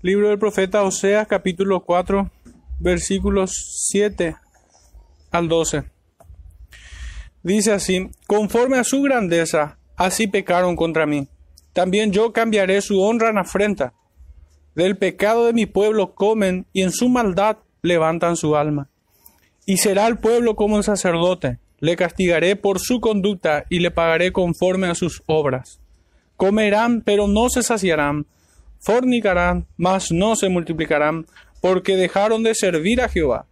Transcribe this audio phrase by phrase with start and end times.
[0.00, 2.30] Libro del profeta Oseas, capítulo 4,
[2.78, 3.50] versículos
[3.90, 4.36] 7
[5.32, 5.82] al 12.
[7.42, 11.26] Dice así, conforme a su grandeza, así pecaron contra mí.
[11.72, 13.92] También yo cambiaré su honra en afrenta.
[14.76, 18.90] Del pecado de mi pueblo comen y en su maldad levantan su alma.
[19.66, 21.58] Y será el pueblo como el sacerdote.
[21.80, 25.80] Le castigaré por su conducta y le pagaré conforme a sus obras.
[26.36, 28.26] Comerán, pero no se saciarán
[28.80, 31.26] fornicarán, mas no se multiplicarán,
[31.60, 33.46] porque dejaron de servir a Jehová.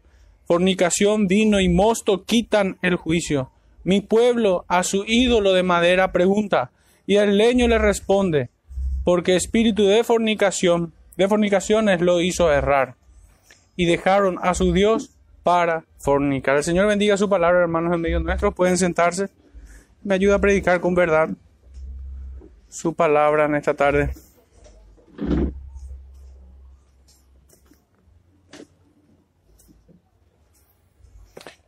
[0.47, 3.51] Fornicación, vino y mosto quitan el juicio.
[3.85, 6.71] Mi pueblo a su ídolo de madera pregunta,
[7.07, 8.51] y el leño le responde,
[9.05, 12.95] porque espíritu de fornicación, de fornicaciones lo hizo errar,
[13.77, 15.11] y dejaron a su Dios
[15.47, 16.57] para fornicar.
[16.57, 18.51] El Señor bendiga su palabra, hermanos en medio nuestro.
[18.51, 19.29] Pueden sentarse.
[20.03, 21.29] Me ayuda a predicar con verdad
[22.69, 24.11] su palabra en esta tarde.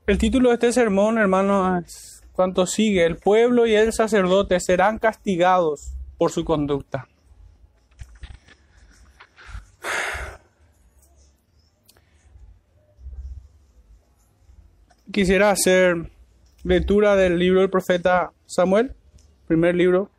[0.08, 4.98] El título de este sermón, hermanos, es cuanto sigue, el pueblo y el sacerdote serán
[4.98, 7.06] castigados por su conducta.
[15.12, 16.10] Quisiera hacer
[16.64, 18.94] lectura del libro del profeta Samuel,
[19.46, 20.10] primer libro,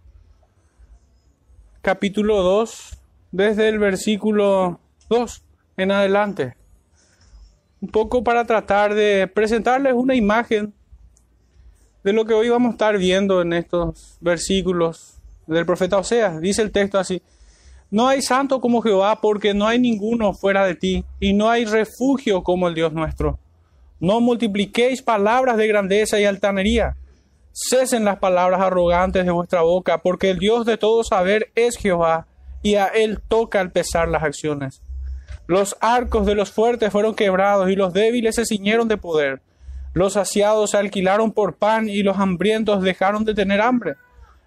[1.82, 2.99] capítulo 2,
[3.32, 5.44] desde el versículo 2
[5.78, 6.60] en adelante
[7.82, 10.74] un poco para tratar de presentarles una imagen
[12.04, 16.40] de lo que hoy vamos a estar viendo en estos versículos del profeta Oseas.
[16.42, 17.22] Dice el texto así,
[17.90, 21.66] no hay santo como Jehová porque no hay ninguno fuera de ti y no hay
[21.66, 23.40] refugio como el Dios nuestro.
[24.00, 26.96] No multipliquéis palabras de grandeza y altanería.
[27.52, 32.28] Cesen las palabras arrogantes de vuestra boca, porque el Dios de todo saber es Jehová,
[32.62, 34.82] y a él toca el pesar las acciones.
[35.48, 39.42] Los arcos de los fuertes fueron quebrados y los débiles se ciñeron de poder.
[39.94, 43.96] Los saciados se alquilaron por pan y los hambrientos dejaron de tener hambre.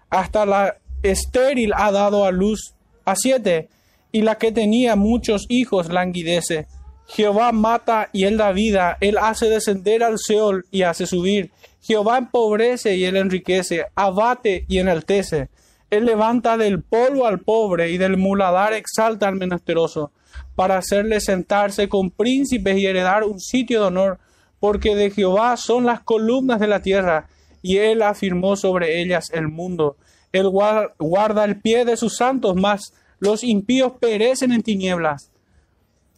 [0.09, 2.73] Hasta la estéril ha dado a luz
[3.03, 3.67] a siete
[4.11, 6.67] y la que tenía muchos hijos languidece.
[7.07, 11.51] Jehová mata y él da vida, él hace descender al Seol y hace subir.
[11.81, 15.49] Jehová empobrece y él enriquece, abate y enaltece.
[15.93, 20.11] Él levanta del polvo al pobre y del muladar exalta al menesteroso
[20.55, 24.19] para hacerle sentarse con príncipes y heredar un sitio de honor,
[24.59, 27.27] porque de Jehová son las columnas de la tierra,
[27.61, 29.95] y él afirmó sobre ellas el mundo.
[30.31, 35.29] Él guarda el pie de sus santos, mas los impíos perecen en tinieblas,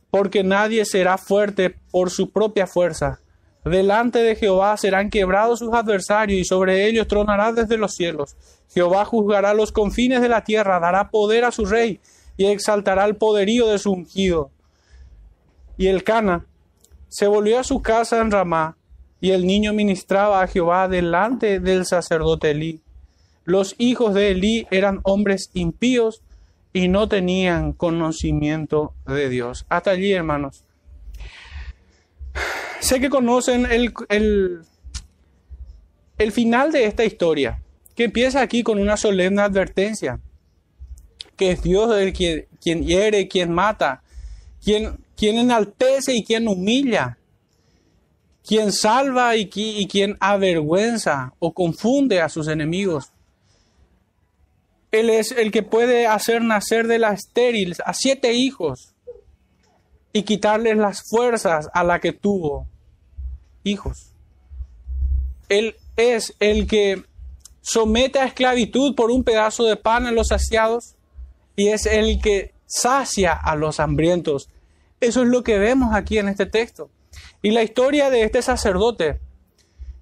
[0.10, 3.20] porque nadie será fuerte por su propia fuerza.
[3.66, 8.38] Delante de Jehová serán quebrados sus adversarios, y sobre ellos tronará desde los cielos.
[8.72, 12.00] Jehová juzgará los confines de la tierra, dará poder a su rey,
[12.38, 14.52] y exaltará el poderío de su ungido.
[15.78, 16.46] Y el Cana
[17.10, 18.78] se volvió a su casa en Ramá,
[19.20, 22.82] y el niño ministraba a Jehová delante del sacerdote Elí.
[23.46, 26.22] Los hijos de Elí eran hombres impíos
[26.72, 29.66] y no tenían conocimiento de Dios.
[29.70, 30.64] Hasta allí, hermanos.
[32.86, 34.62] Sé que conocen el, el,
[36.20, 37.64] el final de esta historia,
[37.96, 40.20] que empieza aquí con una solemne advertencia
[41.36, 44.04] que es Dios el quien, hiere, quien mata,
[44.64, 47.18] quien, enaltece y quien humilla,
[48.46, 53.12] quien salva y quien avergüenza o confunde a sus enemigos.
[54.92, 58.94] Él es el que puede hacer nacer de la estéril a siete hijos
[60.14, 62.68] y quitarles las fuerzas a la que tuvo
[63.66, 64.14] hijos.
[65.50, 67.04] Él es el que
[67.62, 70.96] somete a esclavitud por un pedazo de pan a los saciados
[71.58, 74.50] y es el que sacia a los hambrientos.
[75.02, 76.90] Eso es lo que vemos aquí en este texto.
[77.42, 79.20] Y la historia de este sacerdote,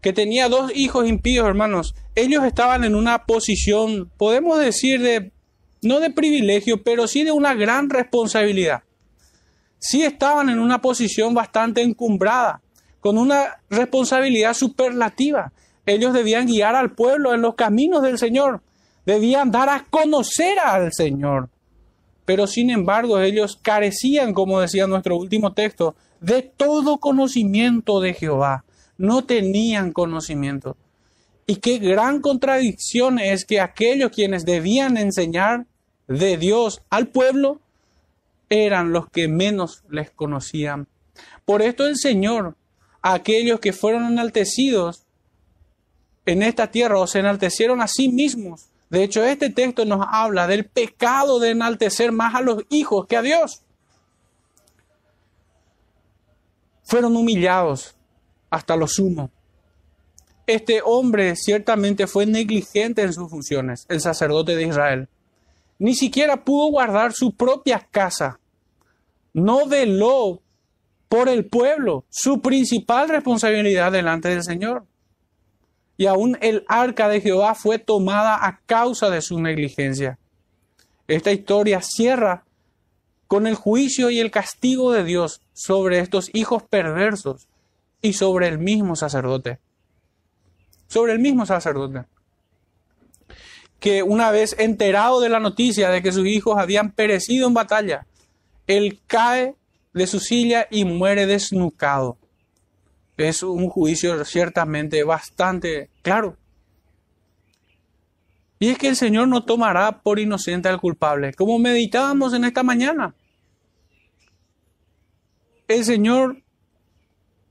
[0.02, 5.32] que tenía dos hijos impíos, hermanos, ellos estaban en una posición, podemos decir, de,
[5.82, 8.84] no de privilegio, pero sí de una gran responsabilidad.
[9.80, 12.62] Sí estaban en una posición bastante encumbrada,
[13.04, 15.52] con una responsabilidad superlativa.
[15.86, 18.62] Ellos debían guiar al pueblo en los caminos del Señor
[19.06, 21.50] debían dar a conocer al Señor.
[22.26, 28.64] Pero sin embargo ellos carecían, como decía nuestro último texto, de todo conocimiento de Jehová.
[28.98, 30.78] No tenían conocimiento.
[31.46, 35.66] Y qué gran contradicción es que aquellos quienes debían enseñar
[36.08, 37.60] de Dios al pueblo
[38.50, 40.88] eran los que menos les conocían.
[41.44, 42.56] Por esto el Señor,
[43.04, 45.04] aquellos que fueron enaltecidos
[46.26, 48.70] en esta tierra o se enaltecieron a sí mismos.
[48.90, 53.18] De hecho, este texto nos habla del pecado de enaltecer más a los hijos que
[53.18, 53.62] a Dios.
[56.84, 57.96] Fueron humillados
[58.50, 59.30] hasta lo sumo.
[60.46, 65.10] Este hombre ciertamente fue negligente en sus funciones, el sacerdote de Israel.
[65.80, 68.40] Ni siquiera pudo guardar su propia casa.
[69.34, 70.43] No veló
[71.14, 74.88] por el pueblo, su principal responsabilidad delante del Señor.
[75.96, 80.18] Y aún el arca de Jehová fue tomada a causa de su negligencia.
[81.08, 82.46] Esta historia cierra
[83.28, 87.48] con el juicio y el castigo de Dios sobre estos hijos perversos
[88.02, 89.60] y sobre el mismo sacerdote.
[90.88, 92.06] Sobre el mismo sacerdote.
[93.80, 98.08] Que una vez enterado de la noticia de que sus hijos habían perecido en batalla,
[98.66, 99.54] él cae
[99.94, 102.18] de su silla y muere desnucado.
[103.18, 106.38] Es un juicio ciertamente bastante claro.
[108.60, 112.64] Y es que el Señor no tomará por inocente al culpable, como meditábamos en esta
[112.64, 113.14] mañana.
[115.68, 116.42] El Señor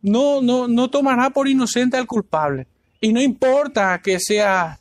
[0.00, 2.66] no, no, no tomará por inocente al culpable.
[3.00, 4.78] Y no importa que sea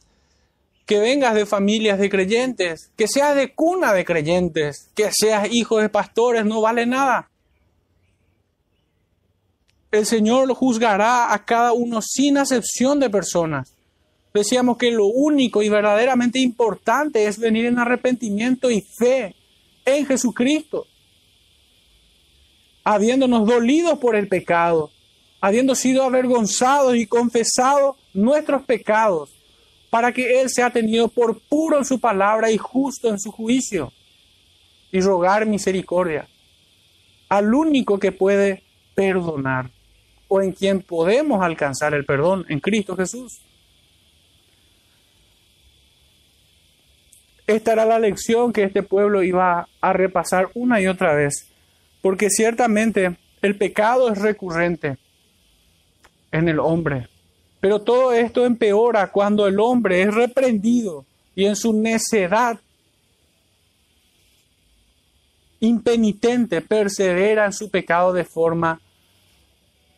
[0.86, 5.80] que vengas de familias de creyentes, que seas de cuna de creyentes, que seas hijo
[5.80, 7.31] de pastores, no vale nada.
[9.92, 13.76] El Señor juzgará a cada uno sin acepción de personas.
[14.34, 19.36] Decíamos que lo único y verdaderamente importante es venir en arrepentimiento y fe
[19.84, 20.88] en Jesucristo,
[22.86, 24.92] habiéndonos dolido por el pecado,
[25.42, 29.32] habiendo sido avergonzados y confesado nuestros pecados,
[29.90, 33.92] para que Él sea tenido por puro en su palabra y justo en su juicio,
[34.94, 36.30] y rogar misericordia
[37.28, 38.64] al único que puede
[38.96, 39.72] perdonar
[40.34, 43.42] o en quien podemos alcanzar el perdón en Cristo Jesús.
[47.46, 51.50] Esta era la lección que este pueblo iba a repasar una y otra vez,
[52.02, 54.98] porque ciertamente el pecado es recurrente
[56.32, 57.10] en el hombre,
[57.60, 61.06] pero todo esto empeora cuando el hombre es reprendido
[61.36, 62.58] y en su necedad
[65.60, 68.80] impenitente persevera en su pecado de forma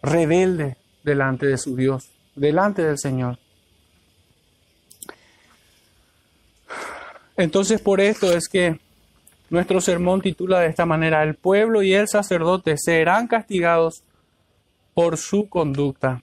[0.04, 3.40] rebelde delante de su Dios, delante del Señor.
[7.36, 8.80] Entonces por esto es que
[9.50, 14.04] nuestro sermón titula de esta manera, el pueblo y el sacerdote serán castigados
[14.94, 16.22] por su conducta.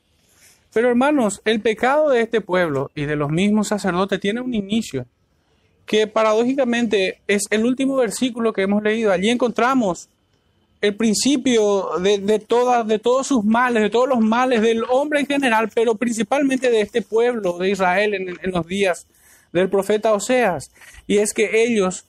[0.72, 5.06] Pero hermanos, el pecado de este pueblo y de los mismos sacerdotes tiene un inicio
[5.84, 9.10] que paradójicamente es el último versículo que hemos leído.
[9.10, 10.08] Allí encontramos
[10.80, 15.26] el principio de, todas, de todos sus males, de todos los males del hombre en
[15.26, 19.06] general, pero principalmente de este pueblo de Israel en, en los días
[19.52, 20.72] del profeta Oseas.
[21.06, 22.06] Y es que ellos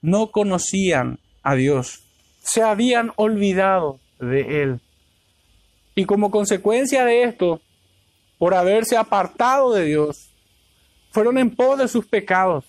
[0.00, 2.04] no conocían a Dios,
[2.40, 4.80] se habían olvidado de Él.
[5.94, 7.60] Y como consecuencia de esto,
[8.38, 10.30] por haberse apartado de Dios,
[11.10, 12.64] fueron en pos de sus pecados,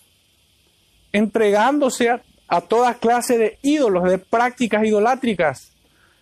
[1.12, 5.70] entregándose a, a toda clase de ídolos, de prácticas idolátricas.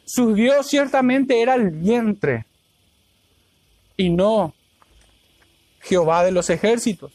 [0.05, 2.45] Su Dios ciertamente era el vientre
[3.97, 4.55] y no
[5.81, 7.13] Jehová de los ejércitos.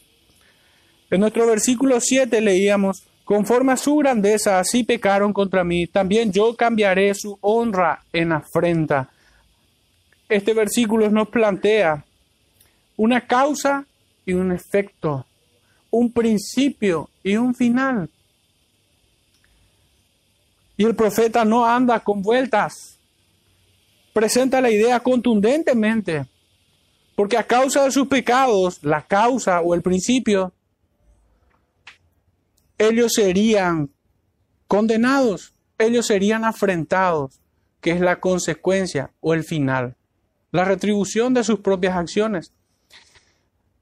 [1.10, 6.56] En nuestro versículo 7 leíamos, conforme a su grandeza, así pecaron contra mí, también yo
[6.56, 9.10] cambiaré su honra en afrenta.
[10.28, 12.04] Este versículo nos plantea
[12.96, 13.84] una causa
[14.24, 15.26] y un efecto,
[15.90, 18.08] un principio y un final.
[20.76, 22.98] Y el profeta no anda con vueltas.
[24.12, 26.26] Presenta la idea contundentemente.
[27.14, 30.52] Porque a causa de sus pecados, la causa o el principio,
[32.78, 33.90] ellos serían
[34.66, 37.38] condenados, ellos serían afrentados,
[37.80, 39.96] que es la consecuencia o el final,
[40.50, 42.52] la retribución de sus propias acciones.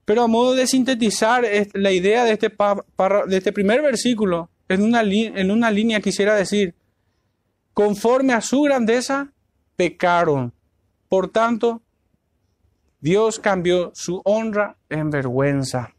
[0.05, 1.45] Pero a modo de sintetizar
[1.75, 4.83] la idea de este, de este primer versículo, en
[5.51, 6.75] una línea quisiera decir,
[7.81, 9.33] conforme a su grandeza,
[9.75, 10.53] pecaron.
[11.09, 11.81] Por tanto,
[13.01, 15.95] Dios cambió su honra en vergüenza.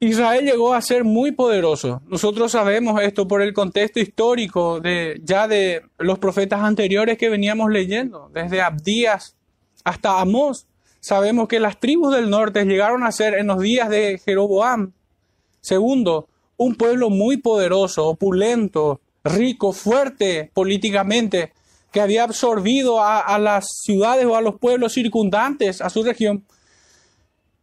[0.00, 2.02] Israel llegó a ser muy poderoso.
[2.08, 7.70] Nosotros sabemos esto por el contexto histórico de ya de los profetas anteriores que veníamos
[7.70, 9.36] leyendo, desde Abdías
[9.84, 10.66] hasta Amós.
[10.98, 14.90] Sabemos que las tribus del norte llegaron a ser en los días de Jeroboam.
[15.60, 16.26] Segundo,
[16.62, 21.52] un pueblo muy poderoso, opulento, rico, fuerte políticamente,
[21.90, 26.44] que había absorbido a, las ciudades o a los pueblos circundantes a su región.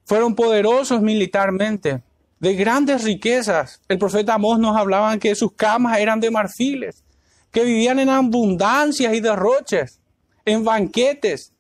[0.06, 2.04] Fueron poderosos militarmente,
[2.40, 3.82] de grandes riquezas.
[3.88, 7.04] El profeta Amós nos hablaba que sus camas eran de marfiles,
[7.52, 10.00] que vivían en abundancias y derroches,
[10.46, 11.54] en banquetes,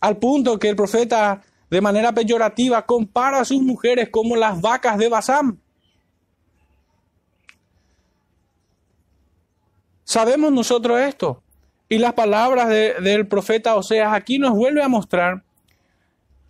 [0.00, 4.98] al punto que el profeta de manera peyorativa compara a sus mujeres como las vacas
[4.98, 5.60] de Basán.
[10.10, 11.40] Sabemos nosotros esto.
[11.88, 15.44] Y las palabras del profeta Oseas aquí nos vuelve a mostrar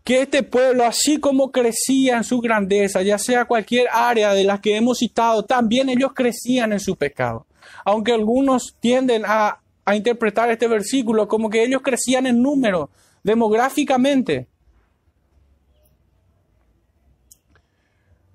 [0.02, 4.60] que este pueblo, así como crecía en su grandeza, ya sea cualquier área de las
[4.60, 7.46] que hemos citado, también ellos crecían en su pecado.
[7.84, 12.88] Aunque algunos tienden a, a interpretar este versículo como que ellos crecían en número,
[13.22, 14.48] demográficamente.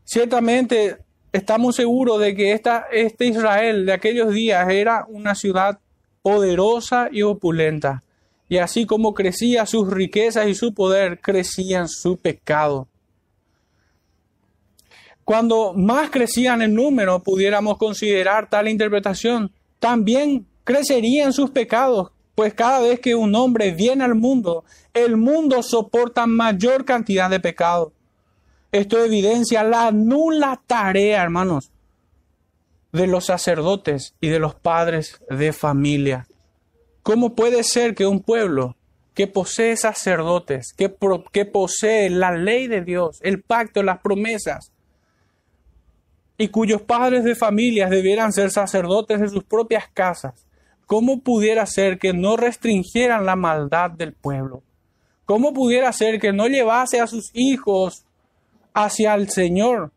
[0.04, 0.98] Ciertamente
[1.36, 5.80] estamos seguros de que este Israel de aquellos días era una ciudad
[6.22, 8.04] poderosa y opulenta.
[8.48, 12.88] Y así como crecía sus riquezas y su poder, crecían su pecado.
[15.26, 22.80] Cuando más crecían en número, pudiéramos considerar tal interpretación, también crecerían sus pecados, pues cada
[22.80, 24.64] vez que un hombre viene al mundo,
[24.94, 27.92] el mundo soporta mayor cantidad de pecado.
[28.76, 31.72] Esto evidencia la nula tarea, hermanos,
[32.92, 36.28] de los sacerdotes y de los padres de familia.
[37.02, 38.76] ¿Cómo puede ser que un pueblo
[39.14, 44.74] que posee sacerdotes, que, posee la ley de Dios, el pacto, las promesas,
[46.38, 50.46] y cuyos padres de familias debieran ser sacerdotes de sus propias casas,
[50.86, 54.64] ¿cómo pudiera ser que no restringieran la maldad del pueblo?
[55.24, 58.05] ¿Cómo pudiera ser que no llevase a sus hijos
[58.76, 59.92] hacia el Señor?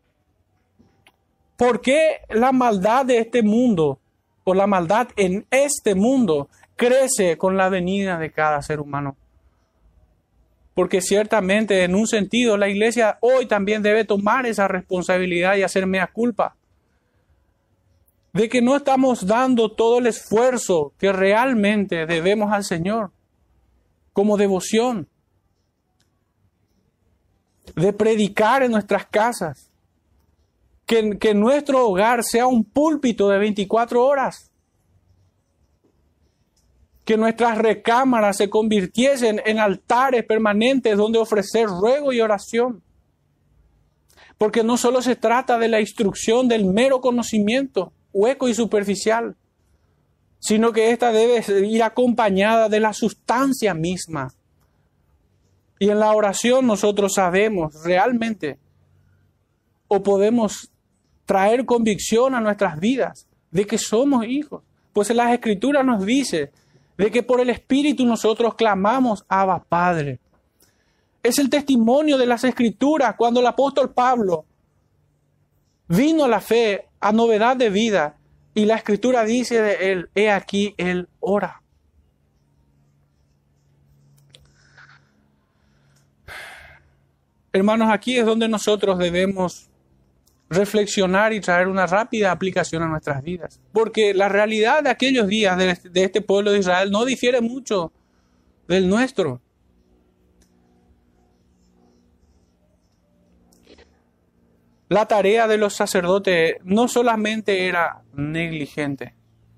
[1.57, 3.99] ¿Por qué la maldad de este mundo
[4.45, 9.17] o la maldad en este mundo crece con la venida de cada ser humano?
[10.73, 15.99] Porque ciertamente en un sentido la iglesia hoy también debe tomar esa responsabilidad y hacerme
[15.99, 16.55] a culpa
[18.31, 23.11] de que no estamos dando todo el esfuerzo que realmente debemos al Señor
[24.13, 25.08] como devoción,
[27.79, 29.69] de predicar en nuestras casas,
[30.85, 34.51] que, nuestro hogar sea un púlpito de 24 horas.
[37.05, 42.81] Que nuestras recámaras se convirtiesen en altares permanentes donde ofrecer ruego y oración.
[44.39, 49.35] Porque no solo se trata de la instrucción del mero conocimiento hueco y superficial,
[50.39, 54.33] sino que ésta debe ir acompañada de la sustancia misma.
[55.79, 58.59] Y en la oración nosotros sabemos realmente
[59.87, 60.69] o podemos
[61.25, 64.61] traer convicción a nuestras vidas de que somos hijos.
[64.93, 66.51] Pues en las escrituras nos dice
[66.97, 70.19] de que por el Espíritu nosotros clamamos Abba Padre.
[71.23, 74.45] Es el testimonio de las escrituras cuando el apóstol Pablo
[75.87, 78.17] vino a la fe, a novedad de vida,
[78.53, 81.61] y la escritura dice de él, he aquí, él ora.
[87.51, 89.69] Hermanos, aquí es donde nosotros debemos
[90.49, 93.59] reflexionar y traer una rápida aplicación a nuestras vidas.
[93.71, 97.91] Porque la realidad de aquellos días de este, pueblo de Israel no difiere mucho
[98.67, 99.41] del nuestro.
[104.89, 109.13] La tarea de los sacerdotes no solamente era negligente,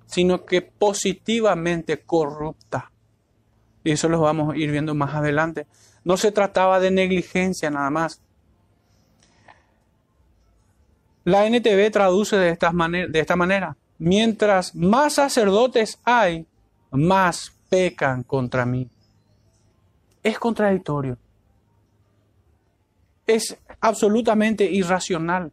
[0.05, 2.91] sino que positivamente corrupta.
[3.83, 5.67] Y eso lo vamos a ir viendo más adelante.
[6.03, 8.21] No se trataba de negligencia nada más,
[11.23, 16.47] la NTV traduce de de esta manera, mientras más sacerdotes hay,
[16.89, 18.89] más pecan contra mí.
[20.23, 21.17] Es contradictorio.
[23.27, 25.51] Es absolutamente irracional.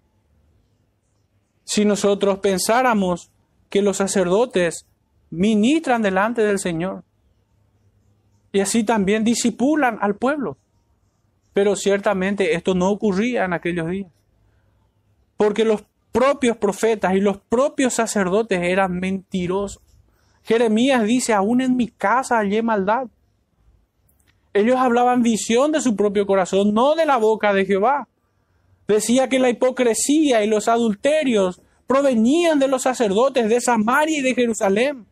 [1.65, 3.31] Si nosotros pensáramos
[3.69, 4.87] que los sacerdotes
[5.31, 7.05] ministran delante del Señor
[8.53, 10.57] y así también disipulan al pueblo.
[11.53, 14.11] Pero ciertamente esto no ocurría en aquellos días
[15.39, 19.81] porque los propios profetas y los propios sacerdotes eran mentirosos.
[20.43, 23.07] Jeremías dice, aún en mi casa hallé maldad.
[24.53, 28.09] Ellos hablaban visión de su propio corazón, no de la boca de Jehová.
[28.89, 34.35] Decía que la hipocresía y los adulterios provenían de los sacerdotes de Samaria y de
[34.35, 35.07] Jerusalén.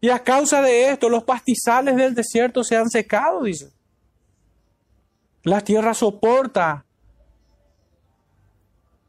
[0.00, 3.70] Y a causa de esto, los pastizales del desierto se han secado, dice.
[5.42, 6.84] La tierra soporta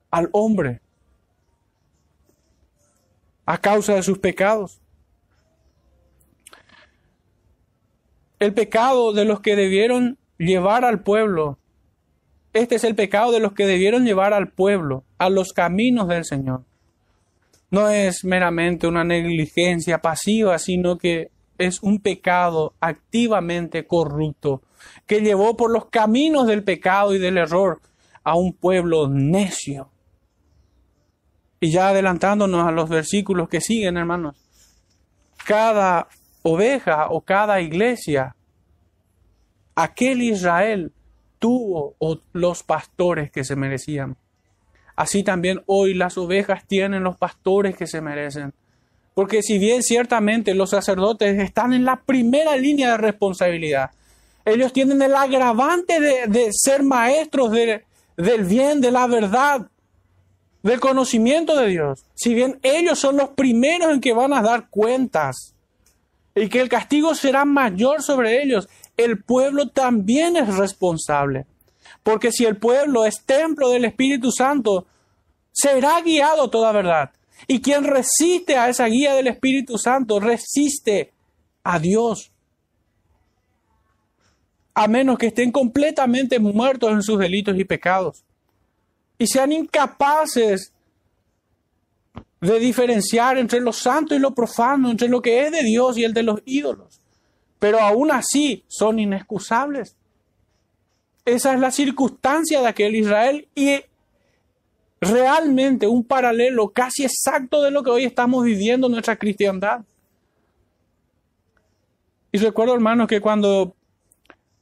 [0.10, 0.82] al hombre
[3.46, 4.80] a causa de sus pecados.
[8.40, 11.60] El pecado de los que debieron llevar al pueblo,
[12.54, 16.26] este es el pecado de los que debieron llevar al pueblo a los caminos del
[16.26, 16.64] Señor.
[17.72, 24.62] No es meramente una negligencia pasiva, sino que es un pecado activamente corrupto
[25.06, 27.82] que llevó por los caminos del pecado y del error
[28.24, 29.90] a un pueblo necio.
[31.60, 34.38] Y ya adelantándonos a los versículos que siguen, hermanos,
[35.46, 36.08] cada
[36.44, 38.36] oveja o cada iglesia,
[39.76, 40.94] aquel Israel
[41.38, 41.96] tuvo
[42.34, 44.16] los pastores que se merecían.
[45.00, 48.54] Así también hoy las ovejas tienen los pastores que se merecen.
[49.14, 53.92] Porque si bien ciertamente los sacerdotes están en la primera línea de responsabilidad,
[54.44, 59.68] ellos tienen el agravante de, ser maestros del bien, de la verdad,
[60.64, 62.04] del conocimiento de Dios.
[62.14, 65.56] Si bien ellos son los primeros en que van a dar cuentas
[66.36, 71.46] y que el castigo será mayor sobre ellos, el pueblo también es responsable.
[72.04, 74.86] Porque si el pueblo es templo del Espíritu Santo,
[75.52, 77.12] será guiado toda verdad.
[77.48, 81.12] Y quien resiste a esa guía del Espíritu Santo, resiste
[81.64, 82.32] a Dios.
[84.74, 88.24] A menos que estén completamente muertos en sus delitos y pecados.
[89.18, 90.74] Y sean incapaces
[92.42, 96.06] de diferenciar entre lo santo y lo profano, entre lo que es de Dios y
[96.06, 97.02] el de los ídolos.
[97.60, 99.98] Pero aún así son inexcusables.
[101.26, 103.82] Esa es la circunstancia de aquel Israel y
[105.02, 109.82] realmente un paralelo casi exacto de lo que hoy estamos viviendo en nuestra cristiandad.
[112.32, 113.76] Y recuerdo, hermanos, que cuando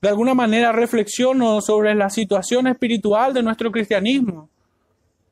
[0.01, 4.49] de alguna manera reflexiono sobre la situación espiritual de nuestro cristianismo,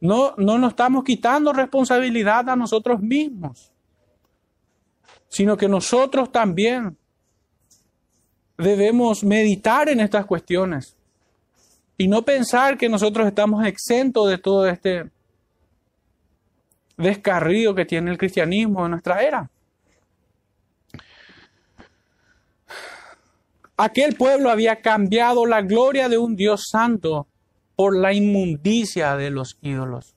[0.02, 3.72] no, no nos estamos quitando responsabilidad a nosotros mismos,
[5.30, 6.98] sino que nosotros también
[8.58, 10.95] debemos meditar en estas cuestiones
[11.98, 15.10] y no pensar que nosotros estamos exentos de todo este
[16.98, 19.50] descarrío que tiene el cristianismo en nuestra era.
[23.78, 27.28] Aquel pueblo había cambiado la gloria de un Dios santo
[27.76, 30.16] por la inmundicia de los ídolos.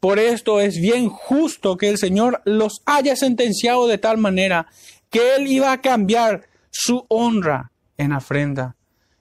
[0.00, 4.66] Por esto es bien justo que el Señor los haya sentenciado de tal manera
[5.08, 8.76] que Él iba a cambiar su honra en afrenta.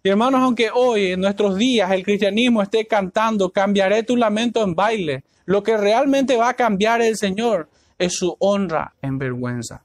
[0.05, 4.75] Y hermanos, aunque hoy en nuestros días el cristianismo esté cantando, cambiaré tu lamento en
[4.75, 9.81] baile, lo que realmente va a cambiar el Señor es su honra en vergüenza.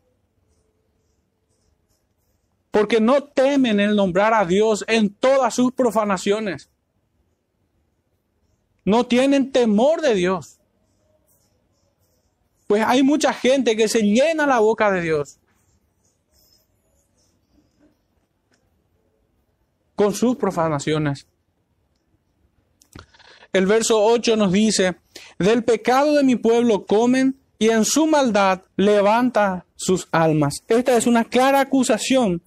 [2.73, 6.69] Porque no temen el nombrar a Dios en todas sus profanaciones.
[8.85, 10.59] No tienen temor de Dios.
[12.67, 15.38] Pues hay mucha gente que se llena la boca de Dios
[19.99, 21.27] con sus profanaciones.
[23.53, 24.95] El verso 8 nos dice,
[25.41, 30.63] del pecado de mi pueblo comen y en su maldad levanta sus almas.
[30.69, 32.41] Esta es una clara acusación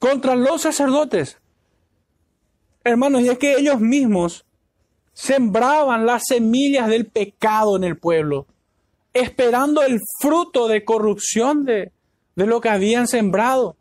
[0.00, 1.38] contra los sacerdotes.
[2.82, 4.44] Hermanos, y es que ellos mismos
[5.12, 8.48] sembraban las semillas del pecado en el pueblo,
[9.14, 11.92] esperando el fruto de corrupción de,
[12.34, 13.76] de lo que habían sembrado.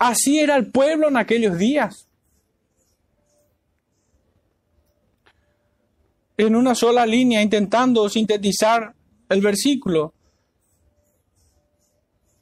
[0.00, 2.08] Así era el pueblo en aquellos días.
[6.38, 8.94] En una sola línea, intentando sintetizar
[9.28, 10.14] el versículo,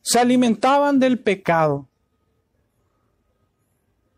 [0.02, 1.88] se alimentaban del pecado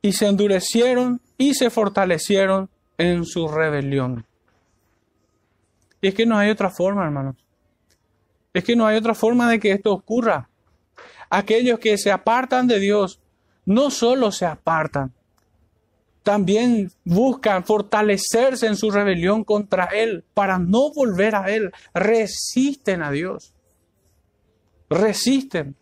[0.02, 4.26] y se endurecieron y se fortalecieron en su rebelión.
[6.02, 7.36] Y es que no hay otra forma, hermanos.
[8.52, 10.50] Es que no hay otra forma de que esto ocurra.
[11.30, 13.19] Aquellos que se apartan de Dios
[13.64, 15.12] no solo se apartan,
[16.22, 21.72] también buscan fortalecerse en su rebelión contra Él para no volver a Él.
[21.94, 23.54] Resisten a Dios.
[24.88, 25.76] Resisten.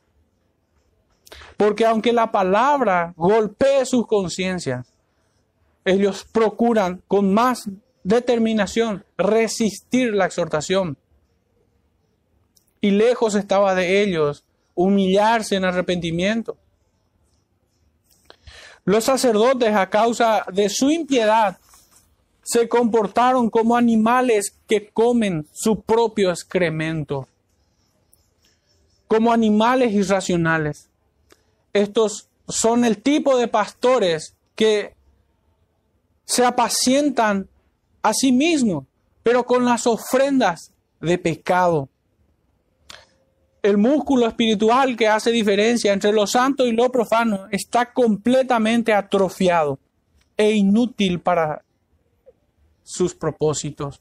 [1.57, 4.93] Porque aunque la palabra golpee sus conciencias,
[5.85, 7.69] ellos procuran con más
[8.05, 10.97] determinación resistir la exhortación.
[12.81, 16.57] Y lejos estaba de ellos humillarse en arrepentimiento.
[18.88, 21.59] Los sacerdotes, a causa de su impiedad,
[22.42, 27.29] se comportaron como animales que comen su propio excremento,
[29.07, 30.88] como animales irracionales.
[31.74, 34.94] Estos son el tipo de pastores que
[36.24, 37.46] se apacientan
[38.01, 38.87] a sí mismos,
[39.22, 41.90] pero con las ofrendas de pecado
[43.62, 49.79] el músculo espiritual que hace diferencia entre lo santo y lo profano está completamente atrofiado
[50.37, 51.62] e inútil para
[52.83, 54.01] sus propósitos.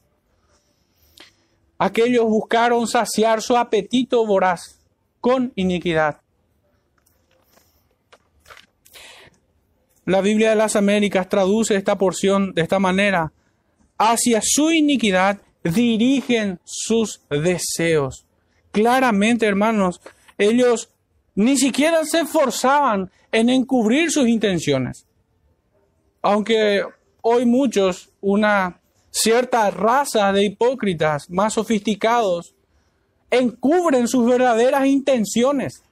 [1.78, 4.80] aquellos buscaron saciar su apetito voraz
[5.20, 6.20] con iniquidad.
[10.04, 13.30] La Biblia de las Américas traduce esta porción de esta manera.
[13.98, 18.27] Hacia su iniquidad dirigen sus deseos.
[18.70, 20.00] Claramente, hermanos,
[20.36, 20.90] ellos
[21.34, 25.06] ni siquiera se esforzaban en encubrir sus intenciones.
[26.22, 26.82] Aunque
[27.22, 32.54] hoy muchos, una cierta raza de hipócritas más sofisticados,
[33.30, 35.82] encubren sus verdaderas intenciones.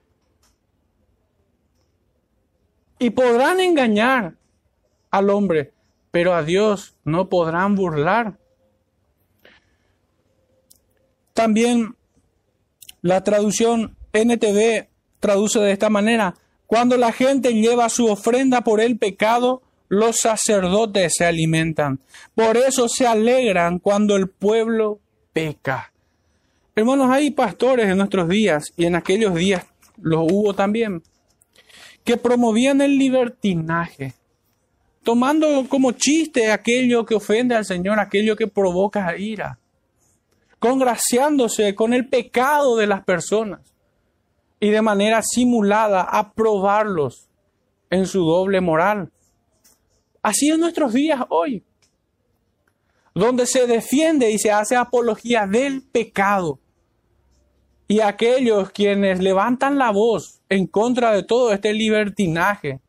[2.98, 4.34] Y podrán engañar
[5.10, 5.72] al hombre,
[6.10, 8.38] pero a Dios no podrán burlar.
[11.34, 11.95] También
[13.06, 14.88] la traducción NTV
[15.20, 16.34] traduce de esta manera,
[16.66, 22.00] cuando la gente lleva su ofrenda por el pecado, los sacerdotes se alimentan.
[22.34, 24.98] Por eso se alegran cuando el pueblo
[25.32, 25.92] peca.
[26.74, 29.64] Hermanos, hay pastores en nuestros días y en aquellos días
[29.98, 31.02] los hubo también
[32.02, 34.14] que promovían el libertinaje,
[35.02, 39.58] tomando como chiste aquello que ofende al Señor, aquello que provoca ira,
[40.66, 43.61] congraciándose con el pecado de las personas
[44.59, 47.29] y de manera simulada aprobarlos
[47.88, 49.12] en su doble moral.
[50.22, 51.62] Así en nuestros días hoy,
[53.14, 56.59] donde se defiende y se hace apología del pecado
[57.87, 62.81] y aquellos quienes levantan la voz en contra de todo este libertinaje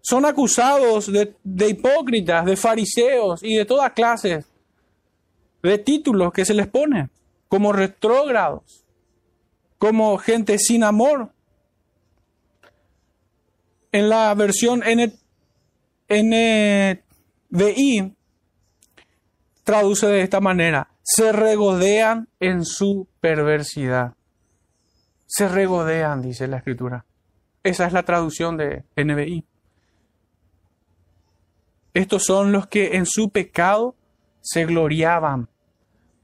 [0.00, 4.44] son acusados de, hipócritas, de fariseos y de toda clase
[5.62, 7.10] de títulos que se les pone
[7.48, 8.84] como retrógrados,
[9.78, 11.32] como gente sin amor.
[13.92, 14.82] En la versión
[16.08, 16.96] NVI
[19.64, 24.14] traduce de esta manera, se regodean en su perversidad.
[25.26, 27.04] Se regodean, dice la escritura.
[27.62, 29.44] Esa es la traducción de NBI.
[31.94, 33.94] Estos son los que en su pecado
[34.40, 35.48] se gloriaban.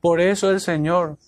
[0.00, 1.18] Por eso el Señor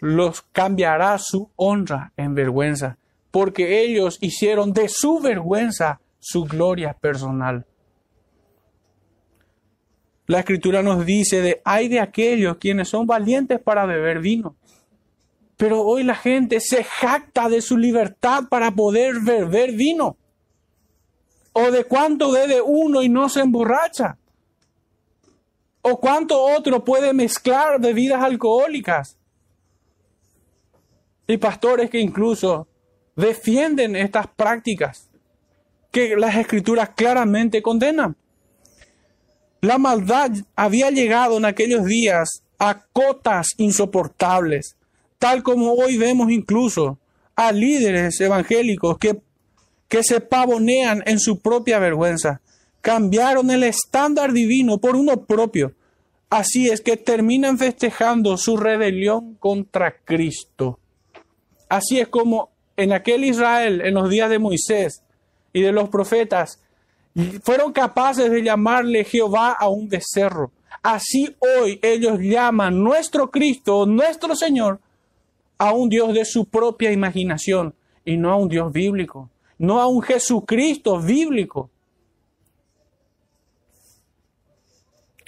[0.00, 2.98] los cambiará su honra en vergüenza,
[3.30, 7.66] porque ellos hicieron de su vergüenza su gloria personal.
[10.26, 14.56] La escritura nos dice de hay de aquellos quienes son valientes para beber vino.
[15.56, 20.16] Pero hoy la gente se jacta de su libertad para poder beber vino.
[21.52, 24.18] O de cuánto bebe uno y no se emborracha.
[25.88, 29.16] O cuánto otro puede mezclar bebidas alcohólicas.
[31.28, 32.66] Y pastores que incluso
[33.14, 35.08] defienden estas prácticas
[35.92, 38.16] que las escrituras claramente condenan.
[39.60, 44.74] La maldad había llegado en aquellos días a cotas insoportables,
[45.20, 46.98] tal como hoy vemos incluso
[47.36, 49.20] a líderes evangélicos que,
[49.86, 52.40] que se pavonean en su propia vergüenza.
[52.80, 55.75] Cambiaron el estándar divino por uno propio.
[56.28, 60.80] Así es que terminan festejando su rebelión contra Cristo.
[61.68, 65.02] Así es como en aquel Israel, en los días de Moisés
[65.52, 66.60] y de los profetas,
[67.42, 70.52] fueron capaces de llamarle Jehová a un becerro.
[70.82, 74.80] Así hoy ellos llaman nuestro Cristo, nuestro Señor,
[75.58, 79.86] a un Dios de su propia imaginación y no a un Dios bíblico, no a
[79.86, 81.70] un Jesucristo bíblico.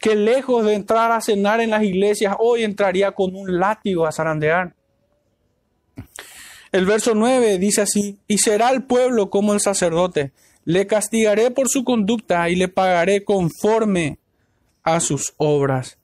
[0.01, 4.13] Que lejos de entrar a cenar en las iglesias, hoy entraría con un látigo a
[4.13, 4.75] zarandear.
[6.71, 10.33] El verso 9 dice así, y será el pueblo como el sacerdote
[10.69, 14.19] le castigaré por su conducta y le pagaré conforme
[14.83, 15.97] a sus obras.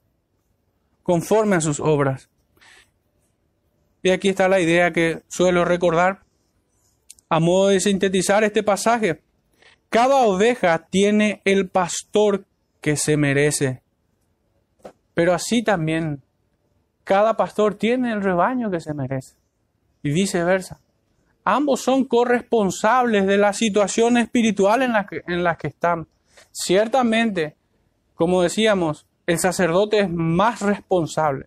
[1.03, 2.29] Conforme a sus obras.
[4.01, 6.23] Y aquí está la idea que suelo recordar
[7.29, 9.21] a modo de sintetizar este pasaje.
[9.91, 12.45] Cada oveja tiene el pastor
[12.81, 13.83] que se merece.
[15.15, 16.21] Pero así también
[17.03, 19.35] cada pastor tiene el rebaño que se merece.
[20.03, 20.79] Y viceversa
[21.45, 26.07] ambos son corresponsables de la situación espiritual en la que, en la que están.
[26.51, 27.55] Ciertamente,
[28.15, 31.45] como decíamos, el sacerdote es más responsable.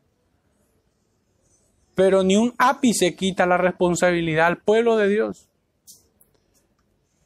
[1.94, 5.48] Pero ni un ápice quita la responsabilidad al pueblo de Dios.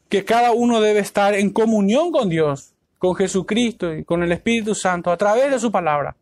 [0.08, 4.74] Que cada uno debe estar en comunión con Dios, con Jesucristo y con el Espíritu
[4.74, 6.16] Santo a través de su palabra.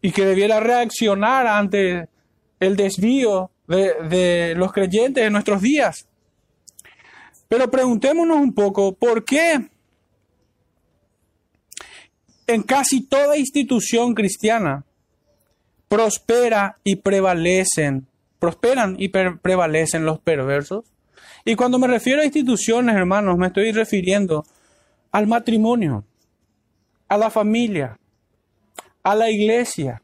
[0.00, 2.08] Y que debiera reaccionar ante
[2.60, 6.06] el desvío de, los creyentes en nuestros días.
[7.48, 9.68] Pero preguntémonos un poco, ¿por qué?
[12.48, 14.84] en casi toda institución cristiana
[15.86, 18.06] prospera y prevalecen,
[18.38, 20.86] prosperan y prevalecen los perversos.
[21.44, 24.44] Y cuando me refiero a instituciones, hermanos, me estoy refiriendo
[25.12, 26.04] al matrimonio,
[27.08, 27.98] a la familia,
[29.02, 30.02] a la iglesia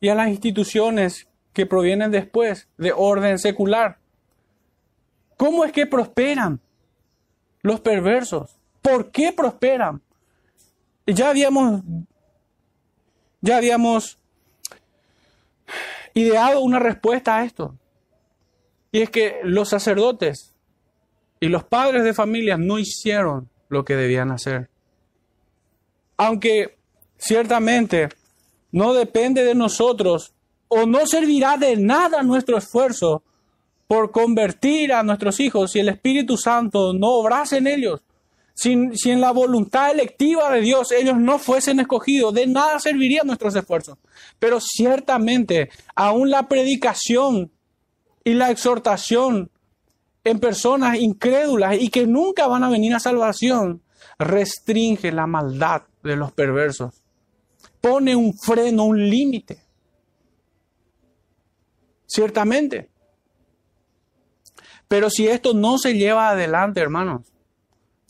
[0.00, 3.98] y a las instituciones que provienen después de orden secular.
[5.36, 6.60] ¿Cómo es que prosperan
[7.62, 8.58] los perversos?
[8.82, 10.00] ¿Por qué prosperan?
[11.06, 11.82] Ya habíamos,
[13.40, 14.18] ya habíamos
[16.14, 17.74] ideado una respuesta a esto.
[18.92, 20.54] Y es que los sacerdotes
[21.40, 24.68] y los padres de familia no hicieron lo que debían hacer.
[26.16, 26.79] Aunque
[27.20, 28.08] ciertamente
[28.72, 30.32] no depende de nosotros
[30.68, 33.22] o no servirá de nada nuestro esfuerzo
[33.86, 38.02] por convertir a nuestros hijos si el Espíritu Santo no obrase en ellos.
[38.54, 43.26] Si, si, en la voluntad electiva de Dios ellos no fuesen escogidos, de nada servirían
[43.26, 43.98] nuestros esfuerzos.
[44.38, 47.50] Pero ciertamente, aún la predicación
[48.22, 49.50] y la exhortación
[50.24, 53.82] en personas incrédulas y que nunca van a venir a salvación,
[54.18, 56.99] restringe la maldad de los perversos.
[57.80, 59.58] Pone un freno, un límite.
[62.06, 62.88] Ciertamente.
[64.88, 67.30] Pero si esto no se lleva adelante, hermanos,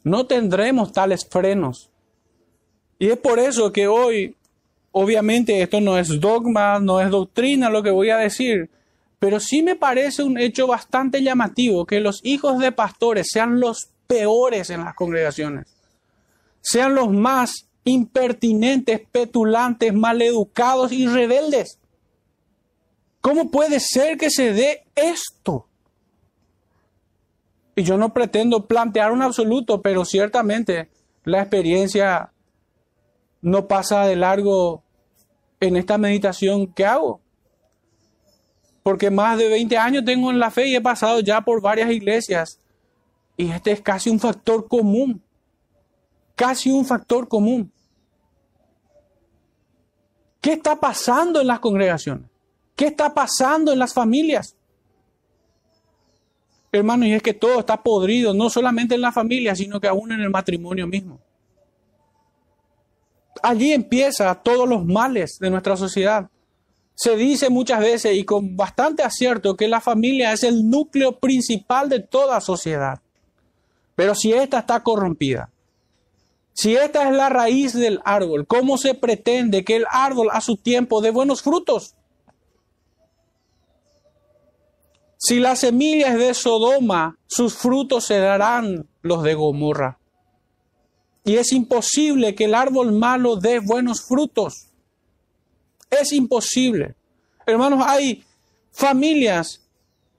[0.03, 1.91] no tendremos tales frenos.
[2.99, 4.37] Y es por eso que hoy,
[4.93, 8.71] obviamente esto no es dogma, no es doctrina lo que voy a decir,
[9.19, 13.91] pero sí me parece un hecho bastante llamativo que los hijos de pastores sean los
[14.07, 15.67] peores en las congregaciones,
[16.61, 21.79] sean los más impertinentes, petulantes, maleducados y rebeldes.
[23.21, 25.67] ¿Cómo puede ser que se dé esto?
[27.77, 30.91] Y yo no pretendo plantear un absoluto, pero ciertamente
[31.25, 32.33] la experiencia
[33.43, 34.83] no pasa de largo
[35.61, 37.21] en esta meditación que hago
[38.83, 41.91] porque más de 20 años tengo en la fe y he pasado ya por varias
[41.91, 42.59] iglesias.
[43.37, 45.23] Y este es casi un factor común,
[46.41, 47.71] casi un factor común.
[50.41, 52.31] ¿Qué está pasando en las congregaciones?
[52.75, 54.57] ¿Qué está pasando en las familias?
[56.73, 60.13] Hermanos, y es que todo está podrido, no solamente en la familia, sino que aún
[60.13, 61.21] en el matrimonio mismo.
[63.43, 66.31] Allí empieza todos los males de nuestra sociedad.
[66.95, 71.91] Se dice muchas veces y con bastante acierto que la familia es el núcleo principal
[71.91, 73.03] de toda sociedad.
[73.95, 75.51] Pero si ésta está corrompida,
[76.53, 80.57] si esta es la raíz del árbol, ¿cómo se pretende que el árbol a su
[80.57, 81.95] tiempo dé buenos frutos?
[85.17, 89.99] Si la semilla es de Sodoma, sus frutos se darán los de Gomorra.
[91.25, 94.69] Y es imposible que el árbol malo dé buenos frutos.
[95.91, 96.95] Es imposible.
[97.47, 98.25] Hermanos, hay
[98.73, 99.61] familias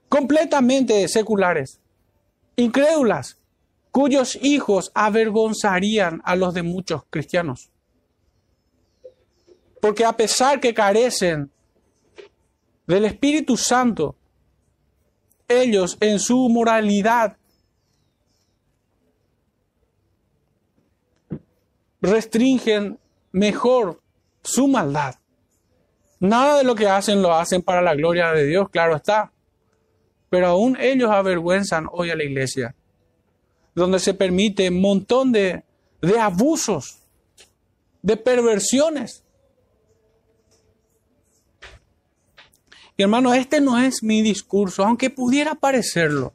[0.08, 1.80] completamente seculares,
[2.56, 3.38] incrédulas,
[3.92, 7.70] cuyos hijos avergonzarían a los de muchos cristianos.
[9.80, 11.50] Porque a pesar que carecen
[12.86, 14.16] del Espíritu Santo,
[15.46, 17.36] ellos en su moralidad
[22.00, 22.98] restringen
[23.30, 24.00] mejor
[24.42, 25.16] su maldad.
[26.18, 29.32] Nada de lo que hacen lo hacen para la gloria de Dios, claro está.
[30.30, 32.74] Pero aún ellos avergüenzan hoy a la iglesia,
[33.74, 35.64] donde se permite un montón de,
[36.00, 36.98] de abusos,
[38.02, 39.22] de perversiones.
[42.96, 46.32] Y hermano, este no es mi discurso, aunque pudiera parecerlo.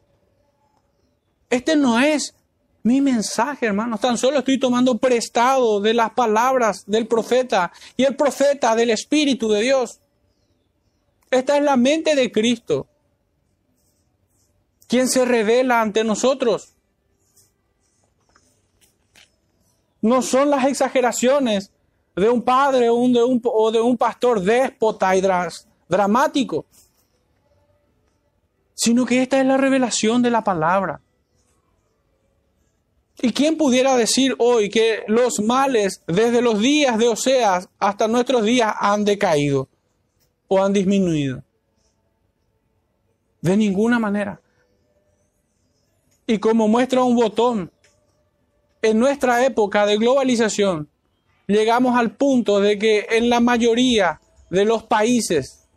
[1.50, 2.34] Este no es
[2.82, 4.00] mi mensaje, hermanos.
[4.00, 9.48] Tan solo estoy tomando prestado de las palabras del profeta y el profeta del Espíritu
[9.48, 10.00] de Dios.
[11.30, 12.86] Esta es la mente de Cristo,
[14.86, 16.74] quien se revela ante nosotros.
[20.08, 21.70] No son las exageraciones
[22.16, 25.20] de un padre o de un, pastor déspota y
[25.86, 26.64] dramático,
[28.74, 31.02] sino que esta es la revelación de la palabra.
[33.20, 38.44] ¿Y quién pudiera decir hoy que los males desde los días de Oseas hasta nuestros
[38.44, 39.68] días han decaído
[40.46, 41.42] o han disminuido?
[43.42, 44.40] De ninguna manera.
[46.26, 47.70] Y como muestra un botón,
[48.82, 50.88] en nuestra época de globalización,
[51.46, 55.68] llegamos al punto de que en la mayoría de los países,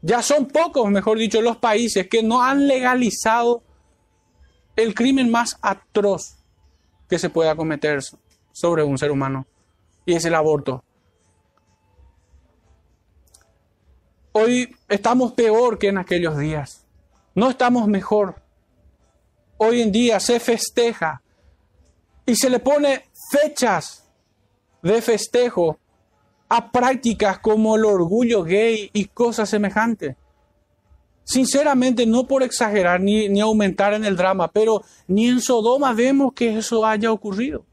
[0.00, 3.62] ya son pocos, mejor dicho, los países que no han legalizado
[4.74, 6.36] el crimen más atroz
[7.08, 8.00] que se pueda cometer
[8.52, 9.46] sobre un ser humano,
[10.04, 10.82] y es el aborto.
[14.32, 16.86] Hoy estamos peor que en aquellos días.
[17.34, 18.36] No estamos mejor.
[19.58, 21.21] Hoy en día se festeja
[22.26, 24.04] y se le pone fechas
[24.82, 25.78] de festejo
[26.48, 30.16] a prácticas como el orgullo gay y cosas semejantes.
[31.24, 36.32] Sinceramente, no por exagerar ni, ni, aumentar en el drama, pero ni en Sodoma vemos
[36.34, 37.64] que eso haya ocurrido.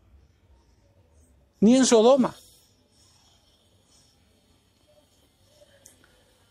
[1.60, 2.36] Ni en Sodoma.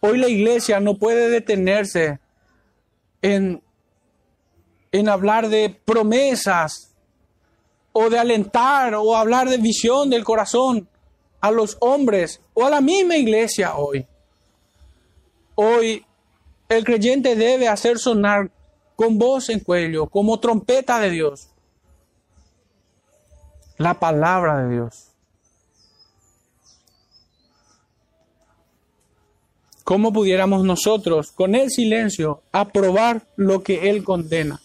[0.01, 2.21] Hoy la iglesia no puede detenerse
[3.23, 3.63] en,
[4.93, 6.88] en hablar de promesas
[8.01, 10.89] o de alentar o hablar de visión del corazón
[11.41, 14.07] a los hombres o a la misma iglesia hoy.
[15.57, 16.07] Hoy
[16.69, 18.53] el creyente debe hacer sonar
[18.95, 21.49] con voz en cuello, como trompeta de Dios,
[23.79, 25.09] la palabra de Dios.
[29.83, 34.61] ¿Cómo pudiéramos nosotros, con el silencio, aprobar lo que Él condena?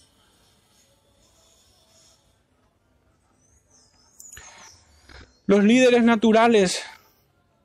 [5.53, 6.81] Los líderes naturales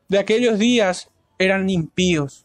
[0.08, 2.44] de aquellos días eran impíos.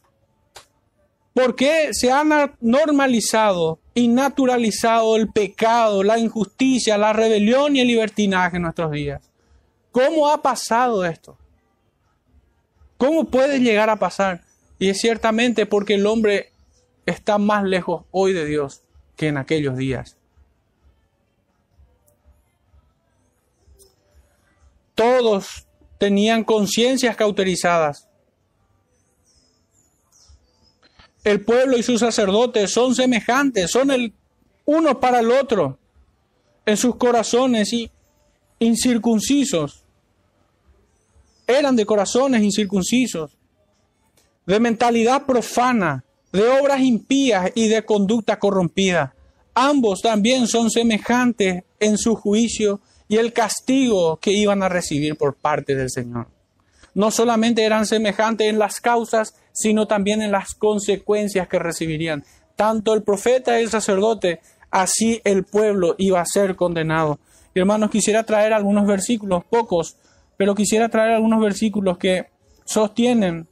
[1.34, 2.24] ¿Por qué se ha
[2.62, 9.20] normalizado y naturalizado el pecado, la injusticia, la rebelión y el libertinaje en nuestros días?
[9.92, 11.36] ¿Cómo ha pasado esto?
[12.96, 14.40] ¿Cómo puede llegar a pasar?
[14.78, 16.52] Y es ciertamente porque el hombre
[17.04, 18.80] está más lejos hoy de Dios
[19.14, 20.16] que en aquellos días.
[24.94, 25.66] Todos
[25.98, 28.08] tenían conciencias cauterizadas.
[31.24, 34.12] El pueblo y sus sacerdotes son semejantes, son el
[34.66, 35.78] uno para el otro
[36.66, 37.90] en sus corazones y
[38.58, 39.84] incircuncisos.
[41.46, 43.36] Eran de corazones incircuncisos
[44.46, 49.14] de mentalidad profana, de obras impías y de conducta corrompida.
[49.54, 55.34] Ambos también son semejantes en su juicio y el castigo que iban a recibir por
[55.34, 56.28] parte del Señor.
[56.94, 62.24] No solamente eran semejantes en las causas, sino también en las consecuencias que recibirían.
[62.56, 64.40] Tanto el profeta y el sacerdote,
[64.70, 67.18] así el pueblo iba a ser condenado.
[67.54, 69.96] hermanos, quisiera traer algunos versículos, pocos,
[70.36, 72.26] pero quisiera traer algunos versículos que
[72.64, 73.46] sostienen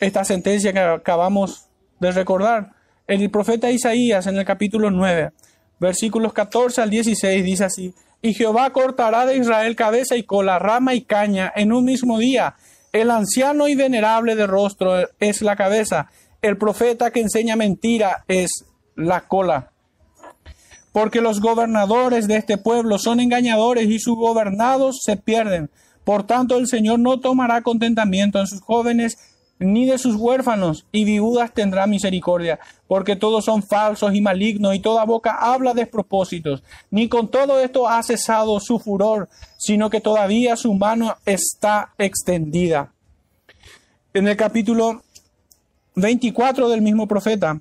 [0.00, 1.68] esta sentencia que acabamos
[2.00, 2.72] de recordar.
[3.06, 5.32] El profeta Isaías en el capítulo 9,
[5.78, 10.94] versículos 14 al 16 dice así, y Jehová cortará de Israel cabeza y cola, rama
[10.94, 12.54] y caña en un mismo día.
[12.92, 16.08] El anciano y venerable de rostro es la cabeza,
[16.40, 19.72] el profeta que enseña mentira es la cola.
[20.92, 25.70] Porque los gobernadores de este pueblo son engañadores y sus gobernados se pierden.
[26.04, 29.16] Por tanto, el Señor no tomará contentamiento en sus jóvenes
[29.62, 34.80] ni de sus huérfanos y viudas tendrá misericordia, porque todos son falsos y malignos, y
[34.80, 36.62] toda boca habla despropósitos.
[36.90, 42.92] Ni con todo esto ha cesado su furor, sino que todavía su mano está extendida.
[44.14, 45.02] En el capítulo
[45.94, 47.60] 24 del mismo profeta,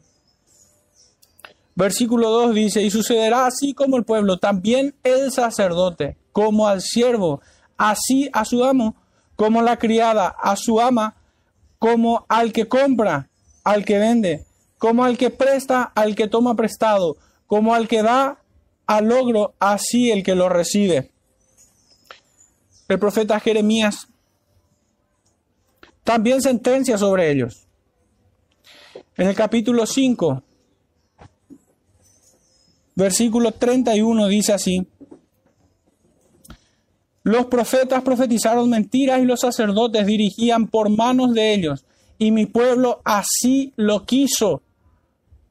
[1.76, 7.42] versículo 2 dice, y sucederá así como el pueblo, también el sacerdote, como al siervo,
[7.78, 8.96] así a su amo,
[9.36, 11.16] como la criada a su ama,
[11.82, 13.28] como al que compra,
[13.63, 14.46] al que vende,
[14.78, 17.17] como al que presta, al que toma prestado,
[17.48, 18.38] como al que da
[18.86, 21.10] al logro, así el que lo recibe.
[22.88, 24.08] El profeta Jeremías
[26.04, 27.65] también sentencia sobre ellos.
[29.17, 30.44] En el capítulo 5,
[32.94, 34.88] versículo 31 dice así,
[37.24, 41.86] los profetas profetizaron mentiras y los sacerdotes dirigían por manos de ellos,
[42.18, 44.62] y mi pueblo así lo quiso.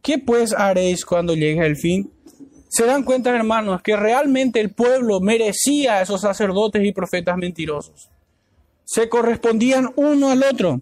[0.02, 2.10] ¿Qué pues haréis cuando llegue el fin?
[2.68, 8.08] Se dan cuenta, hermanos, que realmente el pueblo merecía a esos sacerdotes y profetas mentirosos.
[8.84, 10.80] Se correspondían uno al otro.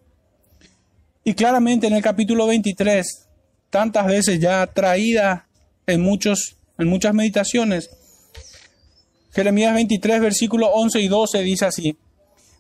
[1.25, 3.29] Y claramente en el capítulo 23,
[3.71, 5.49] tantas veces ya traída
[5.87, 7.91] en, muchos, en muchas meditaciones,
[9.39, 11.97] Jeremías 23, versículos 11 y 12 dice así.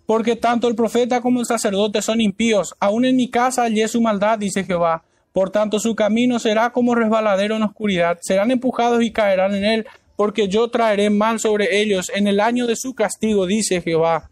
[0.06, 4.00] Porque tanto el profeta como el sacerdote son impíos, aún en mi casa hallé su
[4.00, 5.02] maldad, dice Jehová.
[5.32, 9.86] Por tanto su camino será como resbaladero en oscuridad, serán empujados y caerán en él,
[10.14, 14.30] porque yo traeré mal sobre ellos en el año de su castigo, dice Jehová.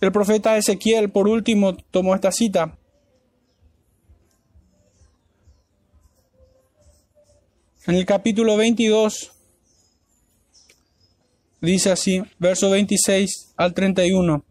[0.00, 2.76] El profeta Ezequiel, por último, tomó esta cita.
[7.86, 9.37] En el capítulo 22,
[11.60, 14.44] Dice así, verso 26 al 31.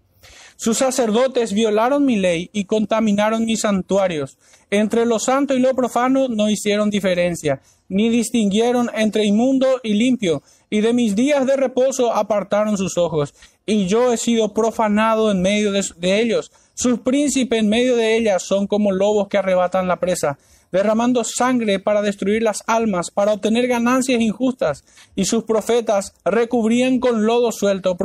[0.57, 4.37] Sus sacerdotes violaron mi ley y contaminaron mis santuarios.
[4.71, 10.41] Entre lo santo y lo profano no hicieron diferencia, ni distinguieron entre inmundo y limpio,
[10.69, 13.35] y de mis días de reposo apartaron sus ojos.
[13.65, 16.51] Y yo he sido profanado en medio de, ellos.
[16.73, 20.39] Sus príncipes en medio de ellas son como lobos que arrebatan la presa,
[20.71, 24.83] derramando sangre para destruir las almas, para obtener ganancias injustas.
[25.15, 27.97] Y sus profetas recubrían con lodo suelto,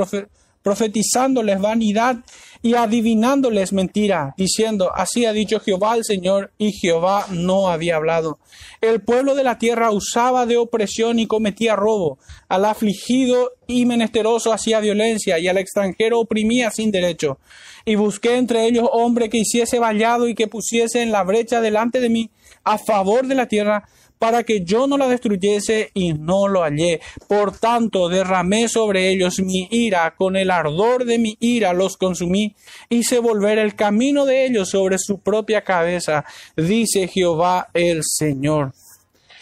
[0.62, 2.18] profetizándoles vanidad
[2.62, 8.38] y adivinándoles mentira, diciendo, así ha dicho Jehová el Señor, y Jehová no había hablado.
[8.80, 14.52] El pueblo de la tierra usaba de opresión y cometía robo, al afligido y menesteroso
[14.52, 17.38] hacía violencia, y al extranjero oprimía sin derecho.
[17.84, 21.98] Y busqué entre ellos hombre que hiciese vallado y que pusiese en la brecha delante
[21.98, 22.30] de mí
[22.64, 23.88] a favor de la tierra,
[24.22, 27.00] para que yo no la destruyese y no lo hallé.
[27.26, 32.54] Por tanto, derramé sobre ellos mi ira, con el ardor de mi ira los consumí,
[32.88, 36.24] hice volver el camino de ellos sobre su propia cabeza,
[36.56, 38.72] dice Jehová el Señor.